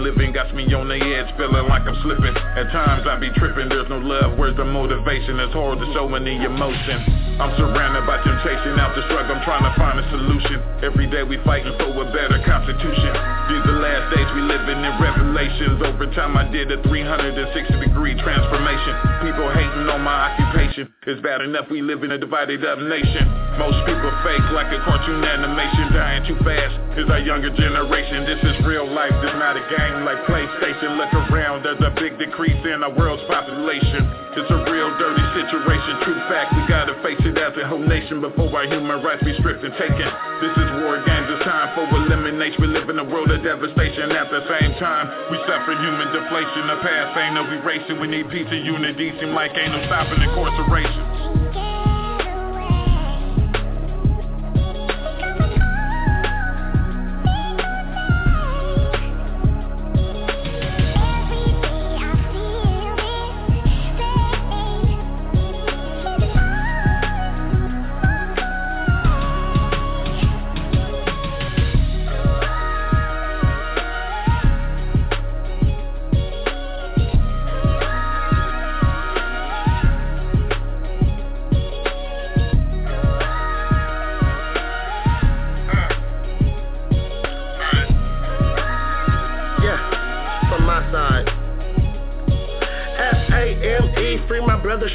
Living 0.00 0.32
got 0.32 0.54
me 0.54 0.64
on 0.72 0.88
the 0.88 0.96
edge, 0.96 1.28
feeling 1.36 1.68
like 1.68 1.82
I'm 1.82 1.94
slipping. 2.02 2.34
At 2.34 2.72
times 2.72 3.06
I 3.06 3.20
be 3.20 3.28
tripping, 3.36 3.68
there's 3.68 3.88
no 3.90 3.98
love, 3.98 4.38
where's 4.38 4.56
the 4.56 4.64
motivation? 4.64 5.38
It's 5.38 5.52
hard 5.52 5.78
to 5.78 5.92
show 5.92 6.08
any 6.14 6.42
emotion. 6.42 7.29
I'm 7.40 7.56
surrounded 7.56 8.04
by 8.04 8.20
temptation, 8.20 8.76
out 8.76 8.92
the 8.92 9.00
struggle, 9.08 9.32
I'm 9.32 9.40
trying 9.48 9.64
to 9.64 9.72
find 9.80 9.96
a 9.96 10.04
solution. 10.12 10.60
Every 10.84 11.08
day 11.08 11.24
we 11.24 11.40
fighting 11.40 11.72
for 11.80 11.88
a 11.88 12.06
better 12.12 12.36
constitution. 12.44 13.12
These 13.48 13.64
the 13.64 13.80
last 13.80 14.12
days 14.12 14.28
we 14.36 14.44
living 14.44 14.76
in 14.76 14.92
revelations. 15.00 15.80
Over 15.80 16.04
time 16.12 16.36
I 16.36 16.44
did 16.52 16.68
a 16.68 16.76
360 16.84 17.80
degree 17.80 18.12
transformation. 18.20 18.92
People 19.24 19.48
hating 19.56 19.88
on 19.88 20.04
my 20.04 20.28
occupation. 20.28 20.92
It's 21.08 21.24
bad 21.24 21.40
enough 21.40 21.64
we 21.72 21.80
live 21.80 22.04
in 22.04 22.12
a 22.12 22.20
divided 22.20 22.60
up 22.60 22.76
nation. 22.76 23.24
Most 23.56 23.80
people 23.88 24.12
fake 24.20 24.44
like 24.52 24.68
a 24.68 24.80
cartoon 24.84 25.24
animation. 25.24 25.96
Dying 25.96 26.28
too 26.28 26.36
fast 26.44 26.76
is 27.00 27.08
our 27.08 27.24
younger 27.24 27.56
generation. 27.56 28.28
This 28.28 28.40
is 28.52 28.68
real 28.68 28.84
life, 28.84 29.16
this 29.24 29.32
not 29.40 29.56
a 29.56 29.64
game 29.64 30.04
like 30.04 30.20
PlayStation. 30.28 31.00
Look 31.00 31.12
around, 31.32 31.64
there's 31.64 31.80
a 31.80 31.92
big 31.96 32.20
decrease 32.20 32.60
in 32.68 32.84
our 32.84 32.92
world's 32.92 33.24
population. 33.32 34.04
It's 34.36 34.48
a 34.48 34.60
real 34.70 34.92
dirty 35.00 35.26
situation, 35.40 35.92
true 36.04 36.20
fact. 36.28 36.54
We 36.54 36.62
gotta 36.68 36.94
face 37.02 37.20
it 37.26 37.29
a 37.36 37.68
whole 37.68 37.82
nation 37.82 38.20
before 38.20 38.50
our 38.56 38.66
human 38.66 39.02
rights 39.02 39.22
be 39.22 39.34
stripped 39.38 39.62
and 39.62 39.74
taken. 39.74 40.08
This 40.40 40.54
is 40.56 40.68
war 40.82 40.98
games, 41.04 41.28
it's 41.30 41.44
time 41.44 41.74
for 41.76 41.84
elimination. 41.86 42.62
We 42.62 42.68
live 42.68 42.88
in 42.88 42.98
a 42.98 43.04
world 43.04 43.30
of 43.30 43.42
devastation. 43.42 44.10
At 44.10 44.30
the 44.30 44.42
same 44.48 44.74
time, 44.80 45.06
we 45.30 45.38
suffer 45.46 45.76
human 45.76 46.08
deflation. 46.10 46.66
The 46.66 46.78
past 46.82 47.18
ain't 47.18 47.34
no 47.34 47.44
erasing. 47.46 48.00
We 48.00 48.08
need 48.08 48.30
peace 48.30 48.48
and 48.50 48.64
unity. 48.64 49.12
Seem 49.20 49.34
like 49.34 49.52
ain't 49.54 49.72
no 49.72 49.84
stopping 49.86 50.22
incarceration. 50.22 51.19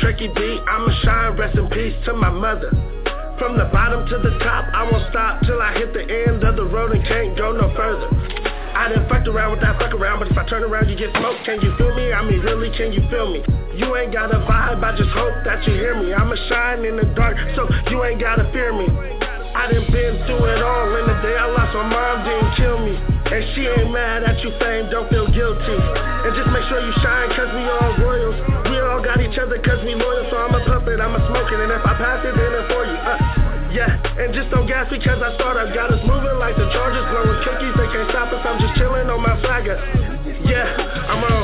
Shreki 0.01 0.33
D. 0.35 0.39
I'ma 0.67 0.91
shine, 1.03 1.37
rest 1.37 1.57
in 1.57 1.69
peace 1.69 1.95
to 2.05 2.13
my 2.13 2.29
mother. 2.29 2.69
From 3.39 3.57
the 3.57 3.67
bottom 3.71 4.07
to 4.07 4.17
the 4.17 4.39
top, 4.39 4.65
I 4.73 4.83
won't 4.89 5.03
stop 5.11 5.43
till 5.43 5.61
I 5.61 5.73
hit 5.75 5.93
the 5.93 6.03
end 6.03 6.43
of 6.43 6.55
the 6.55 6.65
road 6.65 6.91
and 6.91 7.03
can't 7.05 7.37
go 7.37 7.51
no 7.51 7.67
further. 7.75 8.07
I 8.75 8.91
done 8.91 9.07
fucked 9.07 9.27
around 9.27 9.51
with 9.51 9.61
that 9.63 9.79
fuck 9.79 9.93
around, 9.95 10.19
but 10.19 10.27
if 10.31 10.37
I 10.37 10.43
turn 10.47 10.63
around 10.63 10.89
you 10.89 10.95
get 10.99 11.11
smoked. 11.15 11.43
Can 11.47 11.61
you 11.61 11.71
feel 11.77 11.95
me? 11.95 12.11
I 12.11 12.23
mean 12.23 12.39
really, 12.43 12.71
can 12.75 12.91
you 12.91 13.03
feel 13.07 13.31
me? 13.31 13.39
You 13.75 13.95
ain't 13.95 14.11
got 14.11 14.35
a 14.35 14.39
vibe, 14.43 14.83
I 14.83 14.95
just 14.95 15.11
hope 15.11 15.35
that 15.47 15.63
you 15.67 15.73
hear 15.75 15.95
me. 15.95 16.13
I'ma 16.13 16.35
shine 16.47 16.83
in 16.83 16.95
the 16.95 17.07
dark, 17.15 17.35
so 17.55 17.67
you 17.91 18.03
ain't 18.03 18.19
gotta 18.19 18.51
fear 18.51 18.75
me. 18.75 18.87
I 19.55 19.71
done 19.71 19.87
been 19.91 20.19
through 20.27 20.43
it 20.51 20.59
all, 20.59 20.91
and 20.91 21.07
the 21.07 21.17
day 21.23 21.35
I 21.39 21.47
lost 21.47 21.71
my 21.75 21.87
mom 21.87 22.27
didn't 22.27 22.51
kill 22.59 22.79
me. 22.83 22.95
And 22.99 23.43
she 23.55 23.63
ain't 23.67 23.91
mad 23.91 24.23
at 24.23 24.43
you, 24.43 24.51
fame, 24.59 24.91
don't 24.91 25.07
feel 25.07 25.27
guilty. 25.31 25.75
And 25.75 26.31
just 26.35 26.51
make 26.51 26.67
sure 26.67 26.83
you 26.83 26.91
shine, 26.99 27.31
cause 27.31 27.51
we 27.55 27.63
all 27.63 27.95
royals 28.03 28.54
got 29.05 29.21
each 29.21 29.37
other 29.37 29.61
cause 29.61 29.77
we 29.85 29.93
loyal, 29.93 30.25
so 30.33 30.35
I'm 30.41 30.57
a 30.57 30.65
puppet, 30.65 30.97
I'm 30.97 31.13
a 31.13 31.21
smoking, 31.29 31.61
and 31.61 31.69
if 31.69 31.85
I 31.85 31.93
pass 31.93 32.25
it, 32.25 32.33
then 32.33 32.51
it's 32.57 32.65
for 32.73 32.89
you. 32.89 32.97
Uh, 32.97 33.69
yeah, 33.69 34.17
and 34.17 34.33
just 34.33 34.49
don't 34.49 34.65
gas 34.65 34.89
because 34.89 35.21
I 35.21 35.29
start, 35.37 35.61
I've 35.61 35.69
got 35.77 35.93
us 35.93 36.01
moving 36.09 36.41
like 36.41 36.57
the 36.57 36.65
charges 36.73 37.05
blowing 37.13 37.37
cookies, 37.45 37.77
they 37.77 37.85
can't 37.93 38.09
stop 38.09 38.33
us, 38.33 38.41
I'm 38.41 38.57
just 38.57 38.73
chilling 38.81 39.05
on 39.05 39.21
my 39.21 39.37
swagger. 39.45 39.77
Yeah, 40.49 40.73
I'm 41.05 41.21
on 41.21 41.34